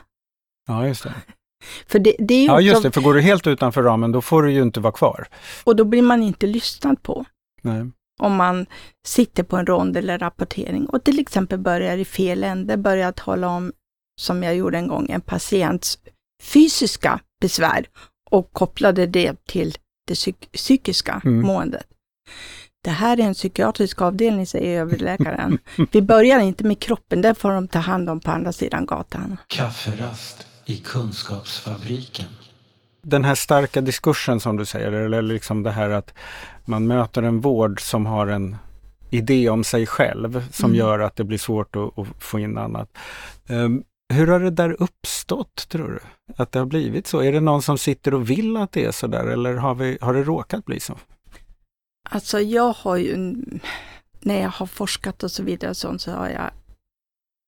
Ja, 0.67 0.87
just 0.87 1.03
det. 1.03 1.13
För 1.87 1.99
det, 1.99 2.15
det 2.19 2.33
är 2.33 2.45
Ja, 2.45 2.61
just 2.61 2.83
det. 2.83 2.91
För 2.91 3.01
går 3.01 3.13
du 3.13 3.21
helt 3.21 3.47
utanför 3.47 3.83
ramen, 3.83 4.11
då 4.11 4.21
får 4.21 4.43
du 4.43 4.51
ju 4.51 4.61
inte 4.61 4.79
vara 4.79 4.93
kvar. 4.93 5.27
och 5.63 5.75
då 5.75 5.83
blir 5.83 6.01
man 6.01 6.23
inte 6.23 6.47
lyssnad 6.47 7.03
på. 7.03 7.25
Nej. 7.61 7.91
om 8.19 8.35
man 8.35 8.65
sitter 9.07 9.43
på 9.43 9.57
en 9.57 9.65
rond 9.65 9.97
eller 9.97 10.17
rapportering 10.19 10.85
och 10.85 11.03
till 11.03 11.19
exempel 11.19 11.59
börjar 11.59 11.97
i 11.97 12.05
fel 12.05 12.43
ände, 12.43 12.77
börjar 12.77 13.11
tala 13.11 13.47
om, 13.49 13.73
som 14.21 14.43
jag 14.43 14.55
gjorde 14.55 14.77
en 14.77 14.87
gång, 14.87 15.09
en 15.09 15.21
patients 15.21 15.99
fysiska 16.43 17.19
besvär 17.41 17.85
och 18.31 18.53
kopplade 18.53 19.05
det 19.05 19.45
till 19.45 19.75
det 20.07 20.13
psyk- 20.13 20.49
psykiska 20.53 21.21
Mm. 21.25 21.41
måendet. 21.47 21.87
Det 22.83 22.89
här 22.89 23.19
är 23.19 23.23
en 23.23 23.33
psykiatrisk 23.33 24.01
avdelning, 24.01 24.47
säger 24.47 24.81
överläkaren. 24.81 25.57
Vi 25.91 26.01
börjar 26.01 26.39
inte 26.39 26.63
med 26.63 26.79
kroppen, 26.79 27.21
det 27.21 27.35
får 27.35 27.51
de 27.51 27.67
ta 27.67 27.79
hand 27.79 28.09
om 28.09 28.19
på 28.19 28.31
andra 28.31 28.51
sidan 28.51 28.85
gatan. 28.85 29.37
Kafferast 29.47 30.47
i 30.65 30.77
Kunskapsfabriken. 30.77 32.25
Den 33.03 33.23
här 33.25 33.35
starka 33.35 33.81
diskursen 33.81 34.39
som 34.39 34.57
du 34.57 34.65
säger, 34.65 34.91
eller 34.91 35.21
liksom 35.21 35.63
det 35.63 35.71
här 35.71 35.89
att 35.89 36.13
man 36.65 36.87
möter 36.87 37.23
en 37.23 37.41
vård 37.41 37.81
som 37.81 38.05
har 38.05 38.27
en 38.27 38.55
idé 39.09 39.49
om 39.49 39.63
sig 39.63 39.85
själv 39.85 40.51
som 40.51 40.69
Mm. 40.69 40.77
gör 40.79 40.99
att 40.99 41.15
det 41.15 41.23
blir 41.23 41.37
svårt 41.37 41.75
att, 41.75 41.99
att 41.99 42.07
få 42.19 42.39
in 42.39 42.57
annat. 42.57 42.89
Ehm, 43.47 43.83
hur 44.13 44.27
har 44.27 44.39
det 44.39 44.49
där 44.51 44.75
uppstått 44.83 45.69
tror 45.69 45.87
du? 45.87 45.99
Att 46.43 46.51
det 46.51 46.59
har 46.59 46.65
blivit 46.65 47.07
så? 47.07 47.21
Är 47.23 47.31
det 47.31 47.39
någon 47.39 47.61
som 47.61 47.77
sitter 47.77 48.13
och 48.13 48.29
vill 48.29 48.57
att 48.57 48.71
det 48.71 48.85
är 48.85 48.91
så 48.91 49.07
där 49.07 49.25
eller 49.27 49.53
har, 49.55 49.75
vi, 49.75 49.97
har 50.01 50.13
det 50.13 50.23
råkat 50.23 50.65
bli 50.65 50.79
så? 50.79 50.93
Alltså 52.09 52.39
jag 52.39 52.73
har 52.73 52.97
ju, 52.97 53.35
när 54.19 54.41
jag 54.41 54.49
har 54.49 54.65
forskat 54.65 55.23
och 55.23 55.31
så 55.31 55.43
vidare 55.43 55.69
och 55.69 55.77
sånt, 55.77 56.01
så 56.01 56.11
har 56.11 56.29
jag 56.29 56.51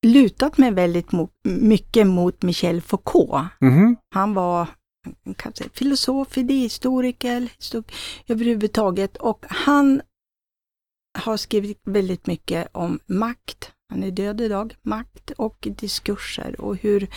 lutat 0.06 0.58
mig 0.58 0.72
väldigt 0.72 1.12
mot, 1.12 1.32
mycket 1.44 2.08
mot 2.08 2.42
Michel 2.42 2.82
Foucault. 2.82 3.50
Mhm. 3.60 3.98
Han 4.16 4.34
var 4.34 4.68
kanske 5.36 5.70
filosof, 5.74 6.38
idéhistoriker, 6.38 7.42
histor- 7.42 7.92
överhuvudtaget 8.28 9.18
och 9.18 9.46
han 9.50 10.02
har 11.20 11.38
skrivit 11.38 11.82
väldigt 11.84 12.28
mycket 12.28 12.68
om 12.72 13.00
makt. 13.06 13.72
Han 13.90 14.04
är 14.04 14.12
död 14.12 14.42
idag. 14.42 14.76
Makt 14.82 15.32
och 15.32 15.68
diskurser 15.80 16.62
och 16.62 16.78
hur 16.78 17.08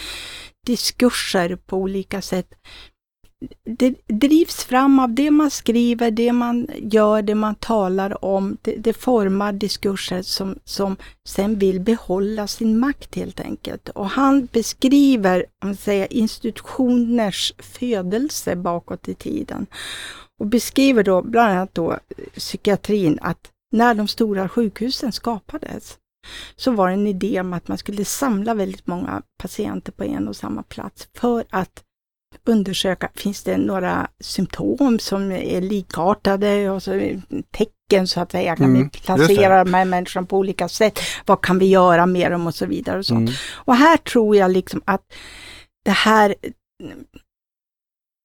diskurser 0.66 1.56
på 1.56 1.76
olika 1.76 2.22
sätt 2.22 2.54
det 3.64 3.94
drivs 4.06 4.64
fram 4.64 4.98
av 4.98 5.14
det 5.14 5.30
man 5.30 5.50
skriver, 5.50 6.10
det 6.10 6.32
man 6.32 6.66
gör, 6.76 7.22
det 7.22 7.34
man 7.34 7.54
talar 7.54 8.24
om. 8.24 8.56
Det, 8.62 8.76
det 8.76 8.92
formar 8.92 9.52
diskurser 9.52 10.22
som, 10.22 10.58
som 10.64 10.96
sen 11.28 11.58
vill 11.58 11.80
behålla 11.80 12.46
sin 12.46 12.78
makt 12.78 13.14
helt 13.14 13.40
enkelt. 13.40 13.88
Och 13.88 14.10
han 14.10 14.48
beskriver 14.52 15.44
om 15.62 15.68
man 15.68 15.76
säger, 15.76 16.12
institutioners 16.12 17.54
födelse 17.58 18.56
bakåt 18.56 19.08
i 19.08 19.14
tiden. 19.14 19.66
Och 20.40 20.46
beskriver 20.46 21.02
då 21.02 21.22
bland 21.22 21.52
annat 21.52 21.74
då 21.74 21.98
psykiatrin 22.34 23.18
att 23.22 23.50
när 23.72 23.94
de 23.94 24.08
stora 24.08 24.48
sjukhusen 24.48 25.12
skapades 25.12 25.98
så 26.56 26.70
var 26.70 26.88
det 26.88 26.94
en 26.94 27.06
idé 27.06 27.40
om 27.40 27.52
att 27.52 27.68
man 27.68 27.78
skulle 27.78 28.04
samla 28.04 28.54
väldigt 28.54 28.86
många 28.86 29.22
patienter 29.38 29.92
på 29.92 30.04
en 30.04 30.28
och 30.28 30.36
samma 30.36 30.62
plats 30.62 31.08
för 31.14 31.44
att 31.50 31.84
undersöka, 32.46 33.08
finns 33.14 33.42
det 33.42 33.56
några 33.56 34.08
symptom 34.20 34.98
som 34.98 35.32
är 35.32 35.60
likartade 35.60 36.70
och 36.70 36.82
så 36.82 37.00
tecken 37.50 38.06
så 38.06 38.20
att 38.20 38.30
säga, 38.30 38.56
kan 38.56 38.66
Mm, 38.66 38.90
vi 38.92 38.98
placera 38.98 39.64
de 39.64 39.74
här 39.74 39.84
människorna 39.84 40.26
på 40.26 40.38
olika 40.38 40.68
sätt? 40.68 40.98
Vad 41.26 41.44
kan 41.44 41.58
vi 41.58 41.66
göra 41.66 42.06
med 42.06 42.32
dem 42.32 42.46
och 42.46 42.54
så 42.54 42.66
vidare 42.66 42.98
och 42.98 43.06
sånt. 43.06 43.28
Mm. 43.28 43.34
Och 43.54 43.76
här 43.76 43.96
tror 43.96 44.36
jag 44.36 44.50
liksom 44.50 44.82
att 44.84 45.02
det 45.84 45.90
här, 45.90 46.34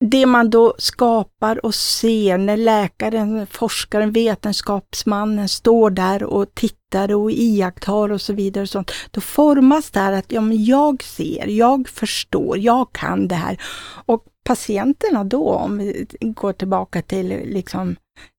det 0.06 0.26
man 0.26 0.50
då 0.50 0.76
skapar 0.78 1.66
och 1.66 1.76
ser 1.76 2.38
när 2.38 2.58
läkaren, 2.58 3.48
forskaren, 3.48 4.12
vetenskapsmannen 4.12 5.50
står 5.50 5.90
där 5.90 6.24
och 6.24 6.56
tittar 6.56 7.14
och 7.16 7.32
iakttar 7.32 8.12
och 8.12 8.22
så 8.22 8.34
vidare, 8.34 8.62
och 8.62 8.70
sånt, 8.70 8.92
då 9.12 9.22
formas 9.22 9.92
det 9.92 10.00
här 10.00 10.14
att 10.14 10.32
ja, 10.32 10.42
men 10.42 10.66
jag 10.66 11.04
ser, 11.04 11.48
jag 11.48 11.88
förstår, 11.90 12.58
jag 12.58 12.92
kan 12.92 13.28
det 13.28 13.36
här. 13.36 13.62
Och 14.06 14.24
patienterna 14.46 15.24
då, 15.24 15.50
om 15.52 15.78
vi 15.78 16.08
går 16.22 16.54
tillbaka 16.54 17.02
till 17.02 17.28
liksom 17.28 17.96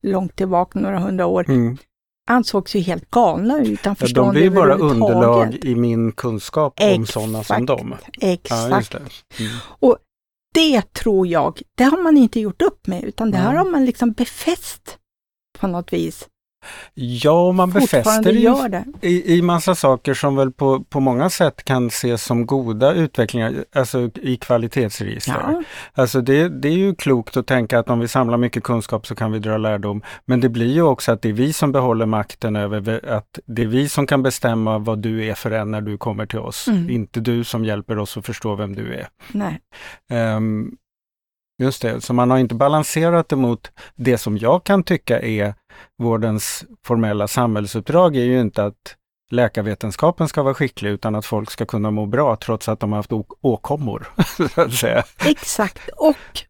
långt 0.06 0.36
tillbaka, 0.36 0.78
några 0.80 0.98
hundra 0.98 1.26
år, 1.26 1.44
Mm. 1.48 1.76
ansågs 2.30 2.74
ju 2.76 2.80
helt 2.80 3.10
galna 3.10 3.58
utan 3.58 3.74
Ja, 3.74 3.80
de 3.82 3.96
förstånd 3.96 4.30
blir 4.30 4.42
ju 4.42 4.50
bara 4.50 4.74
underlag 4.74 5.58
i 5.62 5.74
min 5.74 6.12
kunskap 6.12 6.80
om 6.80 6.86
Exakt. 6.88 7.12
sådana 7.12 7.44
som 7.44 7.66
dem. 7.66 7.94
Exakt. 8.20 8.70
Ja, 8.70 8.78
just 8.78 8.92
det. 8.92 9.00
Det 10.54 10.92
tror 10.92 11.26
jag, 11.26 11.62
det 11.74 11.84
har 11.84 12.02
man 12.02 12.16
inte 12.16 12.40
gjort 12.40 12.62
upp 12.62 12.86
med, 12.86 13.04
utan 13.04 13.30
det 13.30 13.38
här 13.38 13.54
har 13.54 13.70
man 13.70 13.84
liksom 13.84 14.12
befäst 14.12 14.98
på 15.58 15.66
något 15.66 15.92
vis. 15.92 16.28
Ja, 16.94 17.52
man 17.52 17.70
befäster 17.70 18.22
det 18.22 18.30
ju 18.32 18.40
gör 18.40 18.68
det. 18.68 18.84
i, 19.00 19.34
i 19.38 19.42
massa 19.42 19.74
saker 19.74 20.14
som 20.14 20.36
väl 20.36 20.52
på, 20.52 20.80
på 20.84 21.00
många 21.00 21.30
sätt 21.30 21.64
kan 21.64 21.86
ses 21.86 22.24
som 22.24 22.46
goda 22.46 22.92
utvecklingar, 22.92 23.54
alltså 23.74 24.10
i 24.14 24.36
kvalitetsregister. 24.36 25.32
Ja, 25.48 25.62
Alltså 25.94 26.20
det, 26.20 26.48
det 26.48 26.68
är 26.68 26.72
ju 26.72 26.94
klokt 26.94 27.36
att 27.36 27.46
tänka 27.46 27.78
att 27.78 27.90
om 27.90 28.00
vi 28.00 28.08
samlar 28.08 28.36
mycket 28.36 28.62
kunskap 28.62 29.06
så 29.06 29.14
kan 29.14 29.32
vi 29.32 29.38
dra 29.38 29.56
lärdom. 29.56 30.02
Men 30.24 30.40
det 30.40 30.48
blir 30.48 30.72
ju 30.72 30.82
också 30.82 31.12
att 31.12 31.22
det 31.22 31.28
är 31.28 31.32
vi 31.32 31.52
som 31.52 31.72
behåller 31.72 32.06
makten 32.06 32.56
över, 32.56 32.80
ve- 32.80 33.00
att 33.08 33.38
det 33.46 33.62
är 33.62 33.66
vi 33.66 33.88
som 33.88 34.06
kan 34.06 34.22
bestämma 34.22 34.78
vad 34.78 34.98
du 34.98 35.24
är 35.24 35.34
för 35.34 35.50
en 35.50 35.70
när 35.70 35.80
du 35.80 35.98
kommer 35.98 36.26
till 36.26 36.38
oss. 36.38 36.68
Mm. 36.68 36.90
Inte 36.90 37.20
du 37.20 37.44
som 37.44 37.64
hjälper 37.64 37.98
oss 37.98 38.16
att 38.16 38.26
förstå 38.26 38.54
vem 38.54 38.74
du 38.74 38.94
är. 38.94 39.08
nej. 39.32 39.60
Ehm, 40.10 40.70
just 41.58 41.82
det, 41.82 42.00
så 42.00 42.14
man 42.14 42.30
har 42.30 42.38
inte 42.38 42.54
balanserat 42.54 43.28
det 43.28 43.36
mot 43.36 43.70
det 43.96 44.18
som 44.18 44.38
jag 44.38 44.64
kan 44.64 44.82
tycka 44.82 45.20
är 45.20 45.54
vårdens 45.98 46.64
formella 46.84 47.28
samhällsuppdrag 47.28 48.16
är 48.16 48.24
ju 48.24 48.40
inte 48.40 48.64
att 48.64 48.96
läkarvetenskapen 49.30 50.28
ska 50.28 50.42
vara 50.42 50.54
skicklig 50.54 50.90
utan 50.90 51.14
att 51.14 51.26
folk 51.26 51.50
ska 51.50 51.66
kunna 51.66 51.90
må 51.90 52.06
bra 52.06 52.36
trots 52.36 52.68
att 52.68 52.80
de 52.80 52.92
har 52.92 52.96
haft 52.96 53.12
åkommor. 53.40 54.08
Exakt. 55.26 55.88
Och 55.96 56.42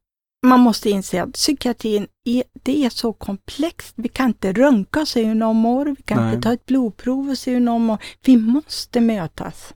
man 0.47 0.61
måste 0.61 0.91
inse 0.91 1.23
att 1.23 1.33
psykiatrin 1.33 2.07
är, 2.25 2.43
det 2.53 2.85
är 2.85 2.91
så 2.91 3.13
komplext. 3.13 3.95
Vi 3.97 4.09
kan 4.09 4.27
inte 4.27 4.53
röntga 4.53 5.01
och 5.01 5.09
se 5.09 5.25
hur 5.25 5.35
någon 5.35 5.57
mår, 5.57 5.87
vi 5.87 6.03
kan 6.03 6.23
Nej. 6.23 6.35
inte 6.35 6.49
ta 6.49 6.55
ett 6.55 6.67
blodprov 6.67 7.31
och 7.31 7.39
se 7.39 7.53
hur 7.53 7.61
någon 7.61 7.83
mår. 7.85 7.99
Vi 8.25 8.37
måste 8.37 9.01
mötas. 9.01 9.75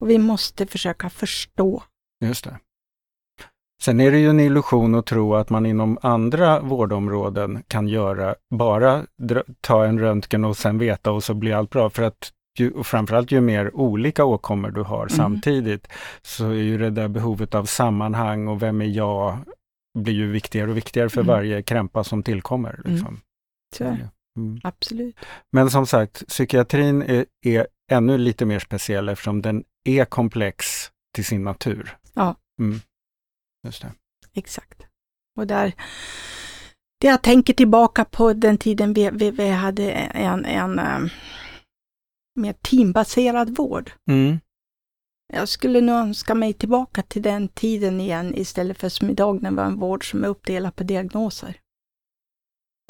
Och 0.00 0.10
vi 0.10 0.18
måste 0.18 0.66
försöka 0.66 1.10
förstå. 1.10 1.82
Just 2.24 2.44
det. 2.44 2.58
Sen 3.82 4.00
är 4.00 4.10
det 4.10 4.18
ju 4.18 4.30
en 4.30 4.40
illusion 4.40 4.94
att 4.94 5.06
tro 5.06 5.34
att 5.34 5.50
man 5.50 5.66
inom 5.66 5.98
andra 6.02 6.60
vårdområden 6.60 7.62
kan 7.68 7.88
göra, 7.88 8.34
bara 8.54 9.06
ta 9.60 9.84
en 9.84 9.98
röntgen 9.98 10.44
och 10.44 10.56
sen 10.56 10.78
veta 10.78 11.12
och 11.12 11.24
så 11.24 11.34
blir 11.34 11.54
allt 11.54 11.70
bra. 11.70 11.90
För 11.90 12.02
att 12.02 12.32
ju, 12.58 12.70
och 12.72 12.86
framförallt 12.86 13.32
ju 13.32 13.40
mer 13.40 13.76
olika 13.76 14.24
åkommor 14.24 14.70
du 14.70 14.82
har 14.82 14.98
Mm. 14.98 15.08
samtidigt 15.08 15.88
så 16.22 16.48
är 16.48 16.54
ju 16.54 16.78
det 16.78 16.90
där 16.90 17.08
behovet 17.08 17.54
av 17.54 17.64
sammanhang 17.64 18.48
och 18.48 18.62
vem 18.62 18.80
är 18.80 18.86
jag 18.86 19.38
blir 19.98 20.14
ju 20.14 20.30
viktigare 20.30 20.70
och 20.70 20.76
viktigare 20.76 21.08
för 21.08 21.20
Mm. 21.20 21.34
varje 21.34 21.62
krämpa 21.62 22.04
som 22.04 22.22
tillkommer. 22.22 22.80
Liksom. 22.84 23.20
Så, 23.76 23.84
är 23.84 23.88
det. 23.90 24.10
Mm. 24.40 24.60
absolut. 24.62 25.16
Men 25.52 25.70
som 25.70 25.86
sagt, 25.86 26.26
psykiatrin 26.28 27.02
är, 27.02 27.24
är 27.46 27.66
ännu 27.92 28.18
lite 28.18 28.44
mer 28.44 28.58
speciell 28.58 29.08
eftersom 29.08 29.42
den 29.42 29.64
är 29.84 30.04
komplex 30.04 30.90
till 31.14 31.24
sin 31.24 31.44
natur. 31.44 31.96
Ja. 32.14 32.34
Mm. 32.60 32.80
Just 33.64 33.82
det. 33.82 33.92
Exakt. 34.34 34.86
Och 35.38 35.46
där, 35.46 35.72
det 37.00 37.06
jag 37.06 37.22
tänker 37.22 37.54
tillbaka 37.54 38.04
på 38.04 38.32
den 38.32 38.58
tiden 38.58 38.92
vi, 38.92 39.10
vi, 39.12 39.30
vi 39.30 39.48
hade 39.48 39.92
en, 39.92 40.44
en 40.44 40.78
eh, 40.78 40.98
mer 42.40 42.52
teambaserad 42.52 43.56
vård. 43.56 43.92
Mm. 44.10 44.40
Jag 45.32 45.48
skulle 45.48 45.80
nog 45.80 45.96
önska 45.96 46.34
mig 46.34 46.52
tillbaka 46.52 47.02
till 47.02 47.22
den 47.22 47.48
tiden 47.48 48.00
igen 48.00 48.34
istället 48.34 48.78
för 48.78 48.88
som 48.88 49.10
idag 49.10 49.42
när 49.42 49.50
vi 49.50 49.56
har 49.56 49.64
en 49.64 49.78
vård 49.78 50.10
som 50.10 50.24
är 50.24 50.28
uppdelad 50.28 50.76
på 50.76 50.84
diagnoser. 50.84 51.60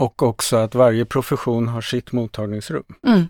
Och 0.03 0.23
också 0.23 0.57
att 0.57 0.75
varje 0.75 1.05
profession 1.05 1.69
har 1.69 1.81
sitt 1.81 2.13
mottagningsrum. 2.13 2.85
Mm. 3.07 3.25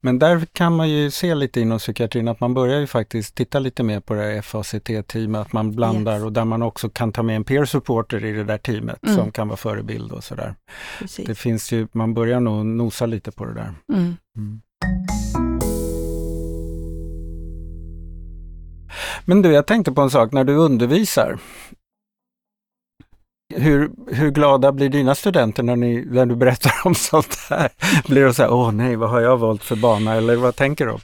Men 0.00 0.18
där 0.18 0.46
kan 0.52 0.76
man 0.76 0.88
ju 0.90 1.10
se 1.10 1.34
lite 1.34 1.60
inom 1.60 1.78
psykiatrin 1.78 2.28
att 2.28 2.40
man 2.40 2.54
börjar 2.54 2.80
ju 2.80 2.86
faktiskt 2.86 3.34
titta 3.34 3.58
lite 3.58 3.82
mer 3.82 4.00
på 4.00 4.14
det 4.14 4.20
här 4.22 4.42
FACT-teamet, 4.42 5.40
att 5.40 5.52
man 5.52 5.72
blandar 5.72 6.14
Yes. 6.14 6.22
och 6.24 6.32
där 6.32 6.44
man 6.44 6.62
också 6.62 6.88
kan 6.88 7.12
ta 7.12 7.22
med 7.22 7.36
en 7.36 7.44
peer 7.44 7.64
supporter 7.64 8.24
i 8.24 8.32
det 8.32 8.44
där 8.44 8.58
teamet 8.58 8.98
Mm. 9.02 9.16
som 9.16 9.30
kan 9.32 9.48
vara 9.48 9.56
förebild 9.56 10.12
och 10.12 10.24
sådär. 10.24 10.54
Precis. 10.98 11.26
Det 11.26 11.34
finns 11.34 11.72
ju, 11.72 11.88
man 11.92 12.14
börjar 12.14 12.40
nog 12.40 12.66
nosa 12.66 13.06
lite 13.06 13.30
på 13.32 13.44
det 13.44 13.54
där. 13.54 13.72
Mm. 13.92 14.16
Mm. 14.36 14.60
Men 19.24 19.42
du, 19.42 19.52
jag 19.52 19.66
tänkte 19.66 19.92
på 19.92 20.00
en 20.00 20.10
sak 20.10 20.32
när 20.32 20.44
du 20.44 20.54
undervisar. 20.54 21.38
Hur, 23.54 23.90
hur 24.14 24.30
glada 24.30 24.72
blir 24.72 24.88
dina 24.88 25.14
studenter 25.14 25.62
när, 25.62 25.76
ni, 25.76 26.04
när 26.04 26.26
du 26.26 26.36
berättar 26.36 26.72
om 26.84 26.94
sånt 26.94 27.36
här? 27.50 27.72
Blir 28.08 28.24
de 28.24 28.34
så 28.34 28.42
här, 28.42 28.52
åh 28.52 28.72
nej, 28.72 28.96
vad 28.96 29.10
har 29.10 29.20
jag 29.20 29.36
valt 29.36 29.64
för 29.64 29.76
bana? 29.76 30.14
Eller 30.14 30.36
vad 30.36 30.56
tänker 30.56 30.86
de? 30.86 31.00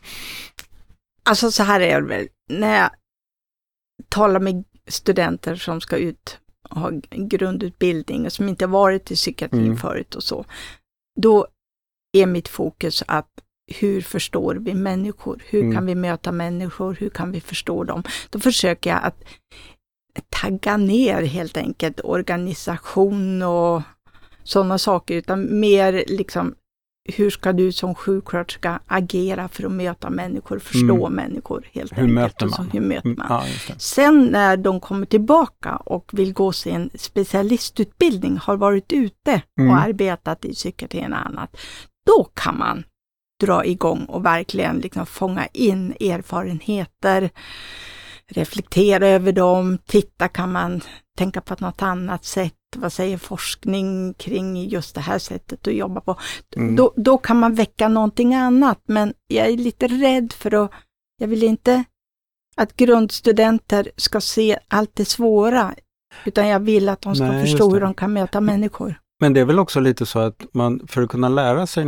Alltså 1.22 1.50
så 1.50 1.62
här 1.62 1.80
är 1.80 2.00
det 2.00 2.06
väl, 2.08 2.28
när 2.48 2.78
jag 2.80 2.90
talar 4.08 4.40
med 4.40 4.64
studenter 4.88 5.56
som 5.56 5.80
ska 5.80 5.96
ut 5.96 6.38
och 6.70 6.80
ha 6.80 6.90
grundutbildning 7.10 8.26
och 8.26 8.32
som 8.32 8.48
inte 8.48 8.66
varit 8.66 9.10
i 9.10 9.14
psykiatrin 9.14 9.64
Mm. 9.64 9.76
förut 9.76 10.14
och 10.14 10.22
så, 10.22 10.44
då 11.20 11.46
är 12.16 12.26
mitt 12.26 12.48
fokus 12.48 13.02
att 13.06 13.28
hur 13.80 14.00
förstår 14.00 14.54
vi 14.54 14.74
människor? 14.74 15.42
Hur 15.46 15.60
Mm. 15.62 15.74
kan 15.74 15.86
vi 15.86 15.94
möta 15.94 16.32
människor? 16.32 16.96
Hur 17.00 17.10
kan 17.10 17.32
vi 17.32 17.40
förstå 17.40 17.84
dem? 17.84 18.02
Då 18.30 18.38
försöker 18.40 18.90
jag 18.90 19.00
att 19.02 19.24
tagga 20.30 20.76
ner 20.76 21.22
helt 21.22 21.56
enkelt 21.56 22.00
organisation 22.04 23.42
och 23.42 23.82
sådana 24.44 24.78
saker, 24.78 25.14
utan 25.14 25.60
mer 25.60 26.04
liksom 26.06 26.54
hur 27.16 27.30
ska 27.30 27.52
du 27.52 27.72
som 27.72 27.94
sjuksköterska 27.94 28.80
agera 28.86 29.48
för 29.48 29.64
att 29.64 29.72
möta 29.72 30.10
människor, 30.10 30.58
förstå 30.58 31.06
Mm. 31.06 31.12
människor 31.12 31.68
helt 31.72 31.92
Hur 31.92 31.98
enkelt. 31.98 32.14
möter 32.14 32.48
så, 32.48 32.62
man? 32.62 32.70
hur 32.70 32.80
möter 32.80 33.06
Mm, 33.06 33.18
man? 33.18 33.26
Ja, 33.30 33.46
just 33.48 33.68
det. 33.68 33.74
Sen 33.80 34.24
när 34.26 34.56
de 34.56 34.80
kommer 34.80 35.06
tillbaka 35.06 35.76
och 35.76 36.10
vill 36.12 36.32
gå 36.32 36.52
sin 36.52 36.90
specialistutbildning, 36.94 38.36
har 38.38 38.56
varit 38.56 38.92
ute 38.92 39.42
Mm. 39.60 39.70
och 39.70 39.76
arbetat 39.80 40.44
i 40.44 40.54
psykiatrin 40.54 41.12
och 41.12 41.26
annat, 41.26 41.56
då 42.06 42.24
kan 42.34 42.58
man 42.58 42.84
dra 43.42 43.64
igång 43.64 44.04
och 44.04 44.24
verkligen 44.24 44.78
liksom 44.78 45.06
fånga 45.06 45.46
in 45.46 45.92
erfarenheter, 46.00 47.30
reflektera 48.30 49.08
över 49.08 49.32
dem, 49.32 49.78
titta 49.86 50.28
kan 50.28 50.52
man 50.52 50.80
tänka 51.18 51.40
på 51.40 51.56
något 51.58 51.82
annat 51.82 52.24
sätt, 52.24 52.54
vad 52.76 52.92
säger 52.92 53.18
forskning 53.18 54.14
kring 54.14 54.68
just 54.68 54.94
det 54.94 55.00
här 55.00 55.18
sättet 55.18 55.68
att 55.68 55.74
jobba 55.74 56.00
på. 56.00 56.16
Mm. 56.56 56.76
Då, 56.76 56.94
då 56.96 57.18
kan 57.18 57.40
man 57.40 57.54
väcka 57.54 57.88
någonting 57.88 58.34
annat, 58.34 58.82
men 58.86 59.14
jag 59.26 59.46
är 59.46 59.56
lite 59.56 59.86
rädd 59.88 60.32
för 60.32 60.64
att, 60.64 60.70
jag 61.18 61.28
vill 61.28 61.42
inte 61.42 61.84
att 62.56 62.76
grundstudenter 62.76 63.90
ska 63.96 64.20
se 64.20 64.58
allt 64.68 64.90
det 64.94 65.04
svåra, 65.04 65.74
utan 66.24 66.48
jag 66.48 66.60
vill 66.60 66.88
att 66.88 67.00
de 67.00 67.14
ska 67.14 67.24
Nej, 67.24 67.46
förstå 67.46 67.70
hur 67.70 67.80
de 67.80 67.94
kan 67.94 68.12
möta 68.12 68.40
människor. 68.40 69.00
Men 69.20 69.32
det 69.32 69.40
är 69.40 69.44
väl 69.44 69.58
också 69.58 69.80
lite 69.80 70.06
så 70.06 70.18
att 70.18 70.46
man 70.52 70.86
för 70.86 71.02
att 71.02 71.10
kunna 71.10 71.28
lära 71.28 71.66
sig 71.66 71.84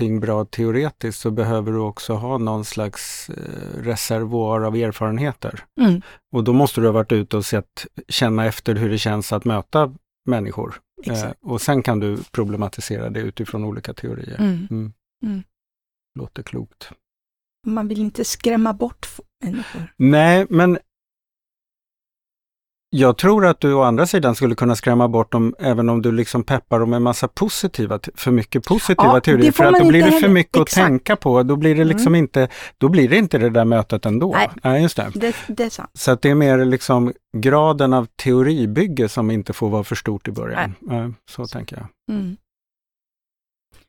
någonting 0.00 0.20
bra 0.20 0.44
teoretiskt 0.44 1.20
så 1.20 1.30
behöver 1.30 1.72
du 1.72 1.78
också 1.78 2.14
ha 2.14 2.38
någon 2.38 2.64
slags 2.64 3.30
eh, 3.30 3.82
reservoar 3.82 4.60
av 4.60 4.76
erfarenheter. 4.76 5.64
Mm, 5.80 6.02
Och 6.32 6.44
då 6.44 6.52
måste 6.52 6.80
du 6.80 6.86
ha 6.86 6.92
varit 6.92 7.12
ute 7.12 7.36
och 7.36 7.44
sett, 7.46 7.86
känna 8.08 8.46
efter 8.46 8.74
hur 8.74 8.90
det 8.90 8.98
känns 8.98 9.32
att 9.32 9.44
möta 9.44 9.94
människor. 10.28 10.80
Eh, 11.06 11.30
och 11.42 11.60
sen 11.60 11.82
kan 11.82 12.00
du 12.00 12.18
problematisera 12.32 13.10
det 13.10 13.20
utifrån 13.20 13.64
olika 13.64 13.94
teorier. 13.94 14.36
Mm. 14.40 14.68
Mm. 14.70 14.92
Mm. 15.24 15.42
Låter 16.18 16.42
klokt. 16.42 16.90
Man 17.66 17.88
vill 17.88 18.00
inte 18.00 18.24
skrämma 18.24 18.72
bort 18.72 19.06
människor. 19.44 19.92
Nej, 19.96 20.46
men 20.50 20.78
jag 22.94 23.18
tror 23.18 23.46
att 23.46 23.60
du 23.60 23.74
å 23.74 23.82
andra 23.82 24.06
sidan 24.06 24.34
skulle 24.34 24.54
kunna 24.54 24.76
skrämma 24.76 25.08
bort 25.08 25.32
dem 25.32 25.54
även 25.58 25.88
om 25.88 26.02
du 26.02 26.12
liksom 26.12 26.44
peppar 26.44 26.80
dem 26.80 26.90
med 26.90 27.02
massa 27.02 27.28
positiva, 27.28 28.00
för 28.14 28.30
mycket 28.30 28.64
positiva 28.64 29.14
Ja, 29.14 29.20
teorier. 29.20 29.52
För 29.52 29.64
att 29.64 29.78
då 29.78 29.88
blir 29.88 30.04
det 30.04 30.12
för 30.12 30.28
mycket 30.28 30.56
att 30.56 30.62
exakt. 30.68 30.86
tänka 30.86 31.16
på. 31.16 31.42
Då 31.42 31.56
blir 31.56 31.74
det 31.74 31.84
liksom 31.84 32.14
inte, 32.14 32.48
då 32.78 32.88
blir 32.88 33.08
det 33.08 33.16
inte 33.16 33.38
det 33.38 33.50
där 33.50 33.64
mötet 33.64 34.06
ändå. 34.06 34.36
Nej. 34.62 34.82
just 34.82 34.96
det. 34.96 35.10
Det, 35.14 35.36
det 35.48 35.64
är 35.64 35.70
sant. 35.70 35.90
Så 35.94 36.10
att 36.10 36.22
det 36.22 36.30
är 36.30 36.34
mer 36.34 36.64
liksom 36.64 37.12
graden 37.36 37.92
av 37.92 38.06
teoribygge 38.16 39.08
som 39.08 39.30
inte 39.30 39.52
får 39.52 39.68
vara 39.68 39.84
för 39.84 39.94
stort 39.94 40.28
i 40.28 40.30
början. 40.30 40.74
Eh, 40.90 41.08
Så 41.30 41.46
tänker 41.46 41.76
jag. 41.76 42.16
Mm. 42.16 42.36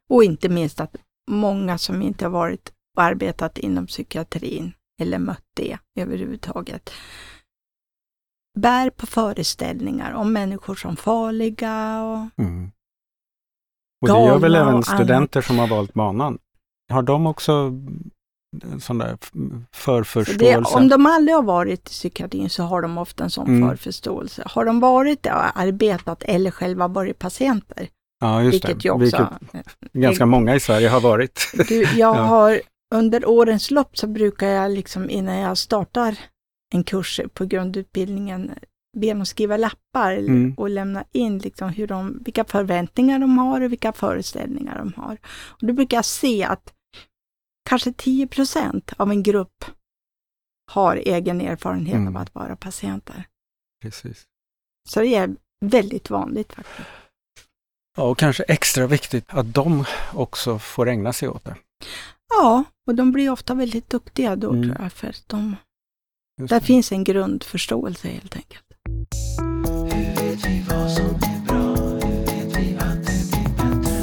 Och 0.09 0.23
inte 0.23 0.49
minst 0.49 0.79
att 0.79 0.95
många 1.31 1.77
som 1.77 2.01
inte 2.01 2.25
har 2.25 2.29
varit 2.31 2.71
och 2.97 3.03
arbetat 3.03 3.57
inom 3.57 3.87
psykiatrin 3.87 4.73
eller 5.01 5.19
mött 5.19 5.43
det 5.55 5.77
överhuvudtaget 5.99 6.91
bär 8.59 8.89
på 8.89 9.05
föreställningar 9.05 10.13
om 10.13 10.33
människor 10.33 10.75
som 10.75 10.95
farliga 10.95 12.01
och 12.03 12.43
Mm. 12.43 12.71
Och 14.01 14.07
det 14.07 14.25
gör 14.25 14.39
väl 14.39 14.55
även 14.55 14.83
studenter 14.83 15.41
som 15.41 15.59
har 15.59 15.67
valt 15.67 15.93
banan. 15.93 16.37
Har 16.91 17.01
de 17.01 17.27
också 17.27 17.51
en 18.63 18.79
sån 18.79 18.97
där 18.97 19.17
f- 19.21 19.29
Så 19.33 19.39
det, 19.39 19.65
förförståelse? 19.73 20.77
om 20.77 20.87
de 20.89 21.05
aldrig 21.05 21.35
har 21.35 21.43
varit 21.43 21.79
i 21.79 21.83
psykiatrin 21.83 22.49
så 22.49 22.63
har 22.63 22.81
de 22.81 22.97
ofta 22.97 23.23
en 23.23 23.29
sån 23.29 23.47
Mm. 23.47 23.69
förförståelse. 23.69 24.43
Har 24.45 24.65
de 24.65 24.79
varit 24.79 25.25
och 25.25 25.59
arbetat 25.59 26.23
eller 26.23 26.51
själva 26.51 26.87
varit 26.87 27.19
patienter, 27.19 27.87
ja, 28.19 28.41
just 28.41 28.53
vilket 28.53 28.79
det. 28.81 28.87
ju 28.87 28.91
också... 28.91 29.27
Vilket 29.81 29.93
ganska 29.93 30.25
många 30.25 30.55
i 30.55 30.59
Sverige 30.59 30.89
har 30.89 31.01
varit. 31.01 31.39
Du, 31.67 31.81
jag 31.81 31.89
Ja. 31.97 32.13
har 32.13 32.61
under 32.95 33.25
årens 33.29 33.71
lopp 33.71 33.97
så 33.97 34.07
brukar 34.07 34.47
jag 34.47 34.71
liksom 34.71 35.09
innan 35.09 35.35
jag 35.37 35.57
startar 35.57 36.17
en 36.73 36.83
kurs 36.83 37.19
på 37.33 37.45
grundutbildningen 37.45 38.51
be 38.97 39.07
dem 39.13 39.25
skriva 39.25 39.57
lappar 39.57 40.11
Mm. 40.17 40.53
och 40.57 40.69
lämna 40.69 41.03
in 41.11 41.37
liksom 41.39 41.69
hur 41.69 41.87
de, 41.87 42.19
vilka 42.25 42.43
förväntningar 42.45 43.19
de 43.19 43.37
har 43.37 43.61
och 43.61 43.71
vilka 43.71 43.93
föreställningar 43.93 44.77
de 44.77 44.93
har. 45.01 45.17
Och 45.47 45.67
då 45.67 45.73
brukar 45.73 45.97
jag 45.97 46.05
se 46.05 46.43
att 46.43 46.73
kanske 47.69 47.91
10% 47.91 48.93
av 48.97 49.11
en 49.11 49.23
grupp 49.23 49.65
har 50.71 50.95
egen 50.95 51.41
erfarenhet 51.41 51.95
Mm. 51.95 52.15
av 52.15 52.21
att 52.21 52.35
vara 52.35 52.55
patienter. 52.55 53.23
Precis. 53.81 54.23
Så 54.89 54.99
det 54.99 55.15
är 55.15 55.35
väldigt 55.65 56.09
vanligt 56.09 56.53
faktiskt. 56.53 56.87
Ja, 57.97 58.03
och 58.03 58.17
kanske 58.17 58.43
extra 58.43 58.87
viktigt 58.87 59.25
att 59.27 59.53
de 59.53 59.85
också 60.13 60.59
får 60.59 60.89
ägna 60.89 61.13
sig 61.13 61.29
åt 61.29 61.45
det. 61.45 61.55
Ja, 62.29 62.63
och 62.87 62.95
de 62.95 63.11
blir 63.11 63.29
ofta 63.29 63.53
väldigt 63.53 63.89
duktiga 63.89 64.35
då 64.35 64.49
Mm. 64.49 64.63
tror 64.63 64.81
jag, 64.81 64.93
för 64.93 65.07
att 65.07 65.23
de, 65.27 65.55
där 66.47 66.59
det. 66.59 66.65
finns 66.65 66.91
en 66.91 67.03
grundförståelse 67.03 68.07
helt 68.07 68.35
enkelt. 68.35 68.63
Hur 69.93 70.15
vet 70.15 70.45
vi 70.45 70.65
vad 70.69 70.91
som 70.91 71.05
är 71.05 71.45
bra? 71.47 71.55
Hur 71.55 72.25
vet 72.25 72.57
vi 72.57 72.77
att 72.77 73.05
det 73.05 73.31
blir 73.31 73.49
bättre? 73.57 73.93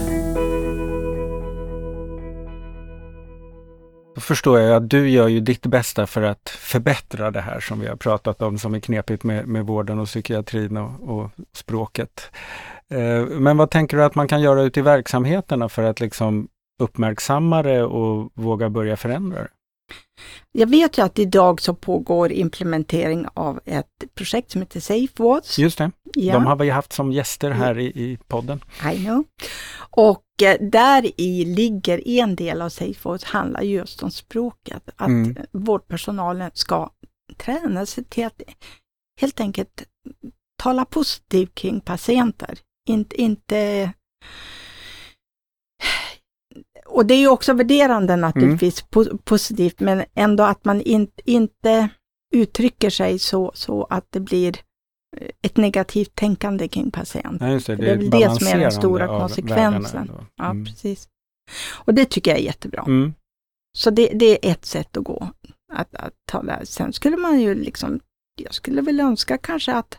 Då 4.15 4.21
förstår 4.21 4.61
jag 4.61 4.77
att 4.77 4.91
du 4.91 5.11
gör 5.11 5.29
ju 5.29 5.41
ditt 5.41 5.67
bästa 5.67 6.07
för 6.07 6.23
att 6.23 6.49
förbättra 6.49 7.31
det 7.31 7.41
här 7.41 7.61
som 7.61 7.81
vi 7.81 7.87
har 7.87 7.97
pratat 7.97 8.43
om 8.43 8.59
som 8.59 8.75
är 8.75 8.81
knepigt 8.81 9.25
med, 9.25 9.47
med 9.47 9.67
vården 9.67 9.99
och 9.99 10.07
psykiatrin 10.07 10.77
och, 10.77 11.19
och 11.19 11.31
språket. 11.53 12.31
Eh, 12.89 13.27
men 13.27 13.57
vad 13.57 13.71
tänker 13.71 13.97
du 13.97 14.05
att 14.05 14.15
man 14.15 14.29
kan 14.29 14.43
göra 14.43 14.63
ute 14.63 14.81
i 14.81 14.83
verksamheterna 14.83 15.69
för 15.69 15.83
att 15.83 16.01
liksom 16.01 16.49
uppmärksamma 16.83 17.63
det 17.63 17.83
och 17.83 18.31
våga 18.35 18.71
börja 18.71 18.97
förändra 18.97 19.39
det? 19.39 19.49
Jag 20.53 20.67
vet 20.67 20.99
ju 20.99 21.03
att 21.03 21.19
idag 21.19 21.61
så 21.61 21.75
pågår 21.75 22.33
implementering 22.33 23.27
av 23.35 23.61
ett 23.65 23.87
projekt 24.15 24.51
som 24.51 24.61
heter 24.61 24.81
Safe 24.81 25.23
Words. 25.23 25.59
Just 25.59 25.79
det, 25.79 25.91
Ja, 26.15 26.33
de 26.35 26.47
har 26.47 26.57
vi 26.57 26.71
haft 26.71 26.93
som 26.93 27.13
gäster 27.13 27.51
här 27.51 27.79
i, 27.79 27.85
i 27.87 28.19
podden. 28.29 28.65
I 28.95 28.97
know. 29.05 29.25
Och 29.91 30.25
eh, 30.43 30.57
där 30.61 31.21
i 31.21 31.45
ligger 31.45 32.09
en 32.09 32.37
del 32.37 32.63
av 32.63 32.69
Safe 32.69 33.09
Words 33.09 33.25
handlar 33.25 33.63
just 33.63 34.03
om 34.03 34.11
språket. 34.11 34.83
Att 34.97 35.09
Mm. 35.09 35.37
vårdpersonalen 35.53 36.51
ska 36.55 36.91
träna 37.37 37.87
sig 37.87 38.05
till 38.05 38.27
att 38.27 38.43
helt 39.21 39.41
enkelt 39.41 39.83
tala 40.63 40.85
positivt 40.85 41.55
kring 41.55 41.81
patienter. 41.81 42.59
Inte, 42.89 43.23
inte 43.23 43.93
och 46.91 47.07
det 47.07 47.15
är 47.15 47.19
ju 47.19 47.29
också 47.29 47.53
värderande 47.53 48.17
naturligtvis, 48.17 48.85
po- 48.85 49.19
positivt, 49.25 49.81
men 49.81 50.05
ändå 50.15 50.45
att 50.45 50.65
man 50.65 50.81
in, 50.81 51.09
inte 51.25 51.89
uttrycker 52.35 52.91
sig 52.91 53.19
så, 53.19 53.53
så 53.55 53.85
att 53.91 54.07
det 54.11 54.21
blir 54.21 54.57
eh, 55.17 55.29
ett 55.43 55.57
negativt 55.57 56.15
tänkande 56.15 56.69
kring 56.69 56.91
patienten. 56.91 57.49
Ja, 57.49 57.55
det, 57.55 57.61
För 57.61 57.77
det 57.77 57.91
är 57.91 57.97
väl 57.97 58.11
det 58.11 58.31
som 58.39 58.47
är 58.47 58.59
den 58.59 58.73
stora 58.73 59.07
konsekvensen. 59.07 60.01
ändå. 60.01 60.25
Ja, 60.37 60.51
Mm. 60.51 60.65
precis. 60.65 61.09
Och 61.75 61.95
det 61.95 62.05
tycker 62.05 62.31
jag 62.31 62.41
är 62.41 62.45
jättebra. 62.45 62.83
Mm. 62.87 63.15
Så 63.79 63.91
det, 63.91 64.11
det 64.15 64.47
är 64.49 64.53
ett 64.53 64.65
sätt 64.65 64.97
att 64.97 65.05
gå, 65.05 65.29
att, 65.73 65.95
att 65.95 66.13
tala. 66.31 66.65
Sen 66.65 66.93
skulle 66.93 67.17
man 67.17 67.41
ju 67.41 67.55
liksom, 67.55 68.01
jag 68.43 68.55
skulle 68.55 68.83
väl 68.83 69.01
önska 69.01 69.39
kanske 69.39 69.73
att 69.75 69.99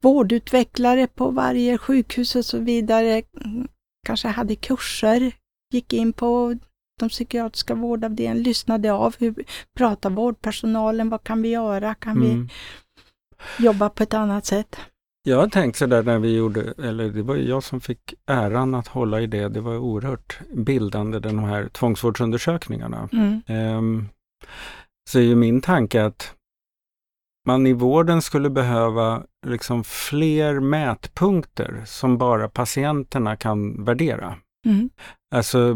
vårdutvecklare 0.00 1.06
på 1.06 1.30
varje 1.30 1.78
sjukhus 1.78 2.36
och 2.36 2.44
så 2.44 2.58
vidare 2.58 3.22
mm, 3.44 3.68
kanske 4.06 4.28
hade 4.28 4.54
kurser, 4.56 5.32
gick 5.74 5.92
in 5.92 6.12
på 6.12 6.56
de 7.00 7.08
psykiatriska 7.08 7.74
vårdavdelningarna, 7.74 8.40
lyssnade 8.48 8.92
av 8.92 9.14
hur 9.18 9.44
pratar 9.76 10.10
vårdpersonalen, 10.10 11.10
vad 11.10 11.24
kan 11.24 11.42
vi 11.42 11.48
göra, 11.48 11.94
kan 11.94 12.16
Mm. 12.16 12.48
vi 13.58 13.64
jobba 13.64 13.88
på 13.88 14.02
ett 14.02 14.14
annat 14.14 14.46
sätt? 14.46 14.76
Jag 15.26 15.36
har 15.36 15.48
tänkt 15.48 15.76
sådär 15.76 16.02
när 16.02 16.18
vi 16.18 16.36
gjorde, 16.36 16.74
eller 16.78 17.08
det 17.08 17.22
var 17.22 17.36
jag 17.36 17.62
som 17.62 17.80
fick 17.80 18.14
äran 18.26 18.74
att 18.74 18.88
hålla 18.88 19.20
i 19.20 19.26
det. 19.26 19.48
Det 19.48 19.60
var 19.60 19.76
oerhört 19.76 20.40
bildande 20.52 21.18
de 21.18 21.38
här 21.38 21.68
tvångsvårdsundersökningarna. 21.68 23.08
Mm. 23.12 23.40
Ehm, 23.46 24.08
så 25.10 25.18
är 25.18 25.22
ju 25.22 25.34
min 25.34 25.60
tanke 25.60 26.04
att 26.04 26.34
man 27.46 27.66
i 27.66 27.72
vården 27.72 28.22
skulle 28.22 28.50
behöva 28.50 29.22
liksom 29.46 29.84
fler 29.84 30.60
mätpunkter 30.60 31.82
som 31.86 32.18
bara 32.18 32.48
patienterna 32.48 33.36
kan 33.36 33.84
värdera. 33.84 34.36
Mm. 34.64 34.90
Alltså, 35.34 35.74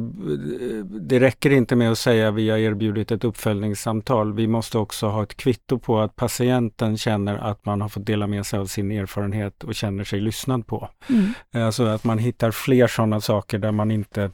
det 1.00 1.20
räcker 1.20 1.50
inte 1.50 1.76
med 1.76 1.90
att 1.90 1.98
säga 1.98 2.30
vi 2.30 2.50
har 2.50 2.58
erbjudit 2.58 3.10
ett 3.10 3.24
uppföljningssamtal. 3.24 4.34
Vi 4.34 4.46
måste 4.46 4.78
också 4.78 5.06
ha 5.06 5.22
ett 5.22 5.36
kvitto 5.36 5.78
på 5.78 6.00
att 6.00 6.16
patienten 6.16 6.98
känner 6.98 7.36
att 7.36 7.66
man 7.66 7.80
har 7.80 7.88
fått 7.88 8.06
dela 8.06 8.26
med 8.26 8.46
sig 8.46 8.58
av 8.58 8.66
sin 8.66 8.90
erfarenhet 8.90 9.64
och 9.64 9.74
känner 9.74 10.04
sig 10.04 10.20
lyssnad 10.20 10.66
på. 10.66 10.88
Mm. 11.08 11.66
Alltså 11.66 11.84
att 11.84 12.04
man 12.04 12.18
hittar 12.18 12.50
fler 12.50 12.86
sådana 12.86 13.20
saker 13.20 13.58
där 13.58 13.72
man 13.72 13.90
inte 13.90 14.30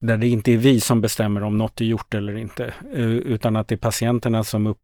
där 0.00 0.16
det 0.16 0.28
inte 0.28 0.52
är 0.52 0.56
vi 0.56 0.80
som 0.80 1.00
bestämmer 1.00 1.42
om 1.42 1.58
något 1.58 1.80
är 1.80 1.84
gjort 1.84 2.14
eller 2.14 2.36
inte, 2.36 2.74
eh, 2.94 3.04
utan 3.04 3.56
att 3.56 3.68
det 3.68 3.74
är 3.74 3.76
patienterna 3.76 4.44
som 4.44 4.74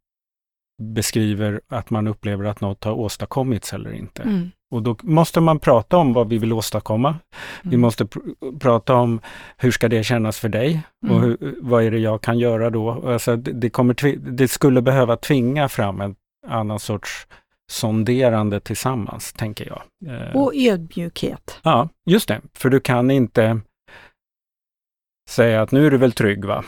beskriver 0.81 1.61
att 1.67 1.89
man 1.89 2.07
upplever 2.07 2.45
att 2.45 2.61
något 2.61 2.83
har 2.83 2.93
åstadkommits 2.93 3.73
eller 3.73 3.93
inte. 3.93 4.23
Mm. 4.23 4.51
Och 4.71 4.81
då 4.83 4.95
måste 5.01 5.41
man 5.41 5.59
prata 5.59 5.97
om 5.97 6.13
vad 6.13 6.29
vi 6.29 6.37
vill 6.37 6.53
åstadkomma. 6.53 7.15
Vi 7.61 7.67
Mm. 7.69 7.81
måste 7.81 8.03
pr- 8.03 8.59
prata 8.59 8.95
om 8.95 9.19
hur 9.57 9.71
ska 9.71 9.87
det 9.89 10.03
kännas 10.03 10.39
för 10.39 10.49
dig 10.49 10.81
och 11.09 11.15
Mm. 11.17 11.21
hur, 11.21 11.55
vad 11.61 11.83
är 11.83 11.91
det 11.91 11.99
jag 11.99 12.21
kan 12.21 12.39
göra 12.39 12.69
då? 12.69 12.91
Alltså, 13.11 13.35
det, 13.35 13.51
det, 13.51 13.69
kommer 13.69 14.31
det 14.31 14.47
skulle 14.47 14.81
behöva 14.81 15.15
tvinga 15.17 15.69
fram 15.69 16.01
en 16.01 16.15
annan 16.47 16.79
sorts 16.79 17.27
sonderande 17.71 18.59
tillsammans, 18.59 19.33
tänker 19.33 19.67
jag. 19.67 19.81
Eh, 20.15 20.35
Och 20.35 20.51
ödmjukhet. 20.55 21.59
Ja, 21.63 21.89
just 22.05 22.27
det. 22.27 22.41
För 22.53 22.69
du 22.69 22.79
kan 22.79 23.11
inte 23.11 23.59
säga 25.31 25.61
att 25.61 25.71
nu 25.71 25.85
är 25.85 25.91
du 25.91 25.97
väl 25.97 26.11
trygg 26.11 26.45
va? 26.45 26.63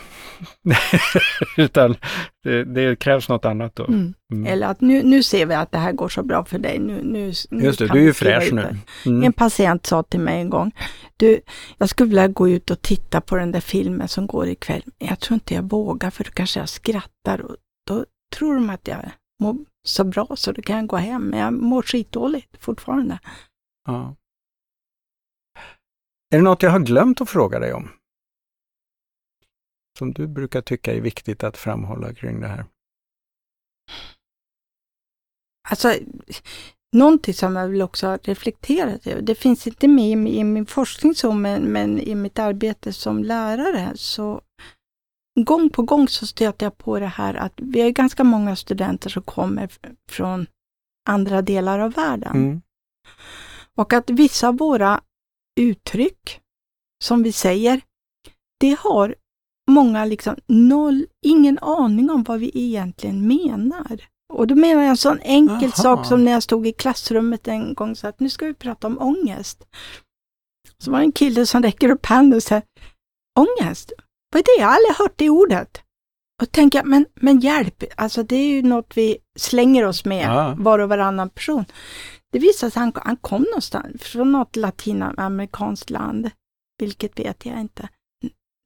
Utan 1.56 1.96
det, 2.42 2.64
det 2.64 2.98
krävs 2.98 3.28
något 3.28 3.44
annat 3.44 3.76
då. 3.76 3.86
Mm. 3.86 4.14
Mm. 4.32 4.46
Eller 4.46 4.66
att 4.66 4.80
nu, 4.80 5.02
nu 5.02 5.22
ser 5.22 5.46
vi 5.46 5.54
att 5.54 5.72
det 5.72 5.78
här 5.78 5.92
går 5.92 6.08
så 6.08 6.22
bra 6.22 6.44
för 6.44 6.58
dig. 6.58 6.78
Nu, 6.78 7.02
nu, 7.02 7.32
nu 7.50 7.64
Just 7.64 7.78
det, 7.78 7.86
du 7.86 7.98
är 7.98 8.02
ju 8.02 8.12
fräsch 8.12 8.52
nu. 8.52 8.76
Mm. 9.06 9.22
En 9.22 9.32
patient 9.32 9.86
sa 9.86 10.02
till 10.02 10.20
mig 10.20 10.40
en 10.40 10.50
gång, 10.50 10.72
du, 11.16 11.40
jag 11.78 11.88
skulle 11.88 12.08
vilja 12.08 12.28
gå 12.28 12.48
ut 12.48 12.70
och 12.70 12.82
titta 12.82 13.20
på 13.20 13.36
den 13.36 13.52
där 13.52 13.60
filmen 13.60 14.08
som 14.08 14.26
går 14.26 14.48
ikväll, 14.48 14.82
men 14.98 15.08
jag 15.08 15.20
tror 15.20 15.34
inte 15.34 15.54
jag 15.54 15.62
vågar 15.62 16.10
för 16.10 16.24
då 16.24 16.30
kanske 16.30 16.60
jag 16.60 16.68
skrattar 16.68 17.40
och 17.40 17.56
då 17.86 18.04
tror 18.36 18.54
de 18.54 18.70
att 18.70 18.88
jag 18.88 19.10
mår 19.42 19.56
så 19.86 20.04
bra 20.04 20.28
så 20.34 20.52
då 20.52 20.62
kan 20.62 20.76
jag 20.76 20.86
gå 20.86 20.96
hem, 20.96 21.22
men 21.22 21.40
jag 21.40 21.52
mår 21.52 21.82
skitdåligt 21.82 22.56
fortfarande. 22.64 23.18
Ja. 23.88 24.16
Är 26.30 26.38
det 26.38 26.44
något 26.44 26.62
jag 26.62 26.70
har 26.70 26.80
glömt 26.80 27.20
att 27.20 27.30
fråga 27.30 27.58
dig 27.58 27.72
om? 27.72 27.88
Som 29.98 30.12
du 30.12 30.26
brukar 30.26 30.62
tycka 30.62 30.94
är 30.94 31.00
viktigt 31.00 31.44
att 31.44 31.56
framhålla 31.56 32.14
kring 32.14 32.40
det 32.40 32.48
här? 32.48 32.64
Alltså, 35.68 35.94
någonting 36.96 37.34
som 37.34 37.56
jag 37.56 37.68
vill 37.68 37.82
också 37.82 38.06
ha 38.06 38.16
reflekterat 38.16 39.06
över, 39.06 39.22
det 39.22 39.34
finns 39.34 39.66
inte 39.66 39.88
med 39.88 40.10
i, 40.10 40.44
min- 40.44 40.66
forskning 40.66 41.14
så, 41.14 41.32
men, 41.32 41.62
men 41.62 41.98
i 42.00 42.14
mitt 42.14 42.38
arbete 42.38 42.92
som 42.92 43.24
lärare 43.24 43.92
så 43.96 44.40
gång 45.40 45.70
på 45.70 45.82
gång 45.82 46.08
så 46.08 46.26
stöter 46.26 46.66
jag 46.66 46.78
på 46.78 46.98
det 46.98 47.06
här 47.06 47.34
att 47.34 47.52
vi 47.56 47.80
har 47.80 47.90
ganska 47.90 48.24
många 48.24 48.56
studenter 48.56 49.10
som 49.10 49.22
kommer 49.22 49.70
från 50.10 50.46
andra 51.08 51.42
delar 51.42 51.78
av 51.78 51.92
världen. 51.92 52.36
Mm. 52.36 52.62
Och 53.76 53.92
att 53.92 54.10
vissa 54.10 54.48
av 54.48 54.56
våra 54.58 55.00
uttryck 55.60 56.40
som 57.04 57.22
vi 57.22 57.32
säger, 57.32 57.80
det 58.60 58.78
har 58.80 59.14
många 59.70 60.04
liksom 60.04 60.36
noll, 60.46 61.06
ingen 61.26 61.58
aning 61.58 62.10
om 62.10 62.22
vad 62.22 62.40
vi 62.40 62.50
egentligen 62.54 63.26
menar. 63.26 64.06
Och 64.32 64.46
då 64.46 64.54
menar 64.54 64.82
jag 64.82 64.90
en 64.90 64.96
sån 64.96 65.18
enkel 65.20 65.64
Aha. 65.64 65.82
sak 65.82 66.06
som 66.06 66.24
när 66.24 66.32
jag 66.32 66.42
stod 66.42 66.66
i 66.66 66.72
klassrummet 66.72 67.48
en 67.48 67.74
gång 67.74 67.96
så 67.96 68.06
att 68.08 68.20
nu 68.20 68.30
ska 68.30 68.46
vi 68.46 68.54
prata 68.54 68.86
om 68.86 68.98
ångest. 68.98 69.64
Så 70.78 70.90
var 70.90 70.98
det 70.98 71.04
en 71.04 71.12
kille 71.12 71.46
som 71.46 71.62
räcker 71.62 71.88
upp 71.90 72.06
handen 72.06 72.36
och 72.36 72.42
säger 72.42 72.62
Ångest? 73.40 73.92
Vad 74.32 74.40
är 74.40 74.44
det? 74.44 74.60
Jag 74.62 74.68
har 74.68 74.74
aldrig 74.74 74.96
hört 74.96 75.14
det 75.16 75.30
ordet. 75.30 75.80
Och 76.42 76.52
tänker 76.52 76.78
jag, 76.78 76.86
men, 76.86 77.06
men 77.14 77.40
hjälp, 77.40 77.84
alltså 77.96 78.22
det 78.22 78.36
är 78.36 78.46
ju 78.48 78.62
något 78.62 78.96
vi 78.96 79.16
slänger 79.38 79.84
oss 79.84 80.04
med, 80.04 80.24
Ja. 80.26 80.54
var 80.58 80.78
och 80.78 80.88
varannan 80.88 81.30
person. 81.30 81.64
Det 82.32 82.38
visade 82.38 82.70
sig 82.70 82.80
att 82.82 82.94
han, 82.94 83.02
han 83.04 83.16
kom 83.16 83.42
någonstans, 83.42 84.02
från 84.02 84.32
något 84.32 84.56
latinamerikanskt 84.56 85.90
land. 85.90 86.30
Vilket 86.80 87.18
vet 87.18 87.46
jag 87.46 87.60
inte. 87.60 87.88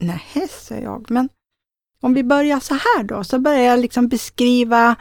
Nej, 0.05 0.49
säger 0.51 0.83
jag, 0.83 1.11
men 1.11 1.29
om 2.01 2.15
vi 2.15 2.25
börjar 2.25 2.61
så 2.61 2.75
här 2.75 3.03
då, 3.03 3.25
så 3.25 3.39
börjar 3.39 3.63
jag 3.63 3.81
liksom 3.81 4.09
beskriva 4.09 4.97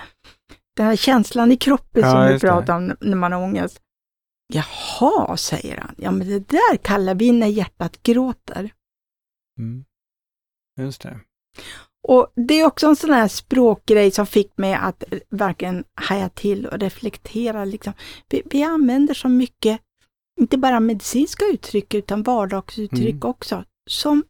den 0.76 0.86
här 0.86 0.96
känslan 0.96 1.52
i 1.52 1.58
kroppen 1.58 2.02
Ja, 2.02 2.12
som 2.12 2.34
vi 2.34 2.40
pratar 2.40 2.76
om 2.78 2.96
när 3.02 3.18
man 3.18 3.32
har 3.32 3.42
ångest. 3.44 3.80
Jaha, 4.54 5.38
säger 5.38 5.78
han. 5.78 5.96
Ja, 5.98 6.12
men 6.12 6.28
det 6.28 6.40
där 6.40 6.78
kallar 6.78 7.16
vi 7.16 7.32
när 7.32 7.48
hjärtat 7.48 8.04
gråter. 8.04 8.74
Mm. 9.60 9.86
Just 10.80 11.02
det. 11.02 11.20
Och 12.08 12.34
det 12.36 12.54
är 12.54 12.66
också 12.66 12.88
en 12.88 12.96
sån 12.96 13.10
här 13.10 13.28
språkgrej 13.28 14.12
som 14.12 14.26
fick 14.26 14.58
mig 14.58 14.74
att 14.74 15.04
verkligen 15.30 15.84
haja 15.96 16.30
till 16.30 16.66
och 16.68 16.80
reflektera. 16.80 17.66
Liksom. 17.66 17.94
Vi, 18.30 18.42
vi 18.46 18.64
använder 18.64 19.14
så 19.14 19.30
mycket, 19.30 19.82
inte 20.40 20.58
bara 20.58 20.80
medicinska 20.80 21.46
uttryck, 21.46 21.94
utan 21.94 22.24
vardagsuttryck 22.24 23.16
Mm. 23.16 23.30
också, 23.30 23.64
som 23.90 24.24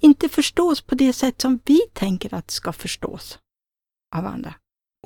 inte 0.00 0.28
förstås 0.28 0.80
på 0.80 0.94
det 0.94 1.12
sätt 1.12 1.40
som 1.40 1.60
vi 1.64 1.78
tänker 1.92 2.34
att 2.34 2.50
ska 2.50 2.72
förstås 2.72 3.38
av 4.16 4.26
andra. 4.26 4.54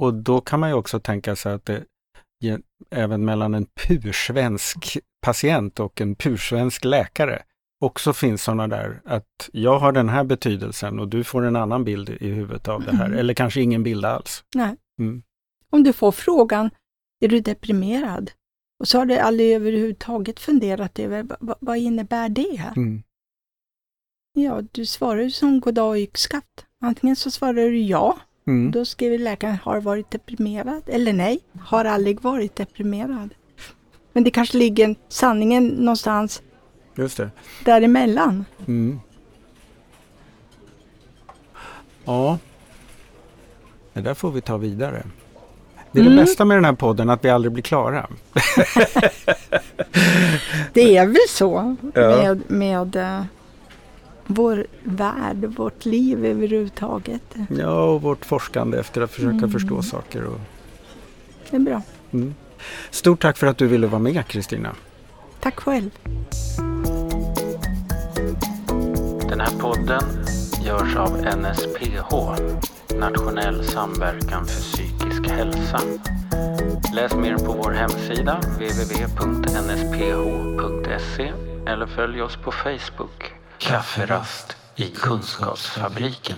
Och 0.00 0.14
då 0.14 0.40
kan 0.40 0.60
man 0.60 0.68
ju 0.68 0.74
också 0.74 1.00
tänka 1.00 1.36
sig 1.36 1.52
att 1.52 1.64
det 1.64 1.84
även 2.90 3.24
mellan 3.24 3.54
en 3.54 3.66
pursvensk 3.66 4.98
patient 5.26 5.80
och 5.80 6.00
en 6.00 6.14
pursvensk 6.14 6.84
läkare 6.84 7.42
också 7.84 8.12
finns 8.12 8.42
sådana 8.42 8.68
där 8.68 9.00
att 9.04 9.50
jag 9.52 9.78
har 9.78 9.92
den 9.92 10.08
här 10.08 10.24
betydelsen 10.24 10.98
och 11.00 11.08
du 11.08 11.24
får 11.24 11.42
en 11.42 11.56
annan 11.56 11.84
bild 11.84 12.08
i 12.08 12.28
huvudet 12.28 12.68
av 12.68 12.82
det 12.84 12.96
här. 12.96 13.06
Mm. 13.06 13.18
Eller 13.18 13.34
kanske 13.34 13.60
ingen 13.60 13.82
bild 13.82 14.04
alls. 14.04 14.44
Nej. 14.54 14.76
Mm. 15.00 15.22
Om 15.70 15.82
du 15.82 15.92
får 15.92 16.12
frågan, 16.12 16.70
är 17.24 17.28
du 17.28 17.40
deprimerad? 17.40 18.30
Och 18.80 18.88
så 18.88 18.98
har 18.98 19.06
du 19.06 19.18
aldrig 19.18 19.54
överhuvudtaget 19.54 20.40
funderat 20.40 20.98
över 20.98 21.22
vad- 21.22 21.38
vad, 21.40 21.56
vad 21.60 21.76
innebär 21.76 22.28
det? 22.28 22.72
Mm. 22.76 23.02
Ja, 24.32 24.62
du 24.72 24.86
svarar 24.86 25.22
ju 25.22 25.30
som 25.30 25.60
goddag 25.60 25.98
yxskaft. 26.00 26.66
Antingen 26.80 27.16
så 27.16 27.30
svarar 27.30 27.52
du 27.54 27.78
ja, 27.78 28.16
Mm. 28.46 28.70
då 28.70 28.84
skriver 28.84 29.18
läkaren 29.18 29.56
har 29.62 29.80
varit 29.80 30.10
deprimerad, 30.10 30.82
eller 30.86 31.12
nej, 31.12 31.40
har 31.60 31.84
aldrig 31.84 32.20
varit 32.22 32.56
deprimerad. 32.56 33.34
Men 34.12 34.24
det 34.24 34.30
kanske 34.30 34.58
ligger 34.58 34.94
sanningen 35.08 35.66
någonstans 35.68 36.42
Just 36.94 37.16
det. 37.16 37.30
däremellan. 37.64 38.44
Mm. 38.68 39.00
Ja, 42.04 42.38
det 43.92 44.00
där 44.00 44.14
får 44.14 44.30
vi 44.30 44.40
ta 44.40 44.56
vidare. 44.56 45.02
Det 45.92 45.98
är 46.00 46.02
Mm. 46.02 46.16
det 46.16 46.22
bästa 46.22 46.44
med 46.44 46.56
den 46.56 46.64
här 46.64 46.72
podden, 46.72 47.10
att 47.10 47.24
vi 47.24 47.30
aldrig 47.30 47.52
blir 47.52 47.62
klara. 47.62 48.06
Det 50.72 50.96
är 50.96 51.06
väl 51.06 51.16
så 51.28 51.76
med, 51.94 52.42
med 52.50 52.96
eh, 52.96 53.22
vår 54.34 54.66
värld, 54.82 55.44
vårt 55.56 55.84
liv 55.84 56.24
överhuvudtaget. 56.26 57.22
Ja, 57.58 57.82
och 57.84 58.02
vårt 58.02 58.24
forskande 58.24 58.78
efter 58.80 59.00
att 59.00 59.10
försöka 59.10 59.30
Mm. 59.36 59.50
förstå 59.50 59.82
saker. 59.82 60.24
Och, 60.24 60.40
Det 61.50 61.56
är 61.56 61.60
bra. 61.60 61.82
mm. 62.12 62.34
Stort 62.90 63.20
tack 63.22 63.36
för 63.36 63.46
att 63.46 63.58
du 63.58 63.66
ville 63.66 63.86
vara 63.86 63.98
med, 64.02 64.26
Kristina. 64.26 64.74
Tack 65.40 65.60
själv. 65.60 65.90
Den 69.28 69.40
här 69.40 69.58
podden 69.60 70.02
görs 70.64 70.96
av 70.96 71.10
NSPH, 71.38 72.14
Nationell 72.98 73.64
samverkan 73.64 74.46
för 74.46 74.60
psykisk 74.62 75.28
hälsa. 75.30 75.80
Läs 76.94 77.14
mer 77.14 77.36
på 77.36 77.52
vår 77.52 77.70
hemsida 77.70 78.40
www.nsph.se 80.00 81.32
eller 81.66 81.86
följ 81.86 82.22
oss 82.22 82.36
på 82.36 82.52
Facebook, 82.52 83.32
Kafferast 83.60 84.56
i 84.76 84.90
Kunskapsfabriken. 84.90 86.36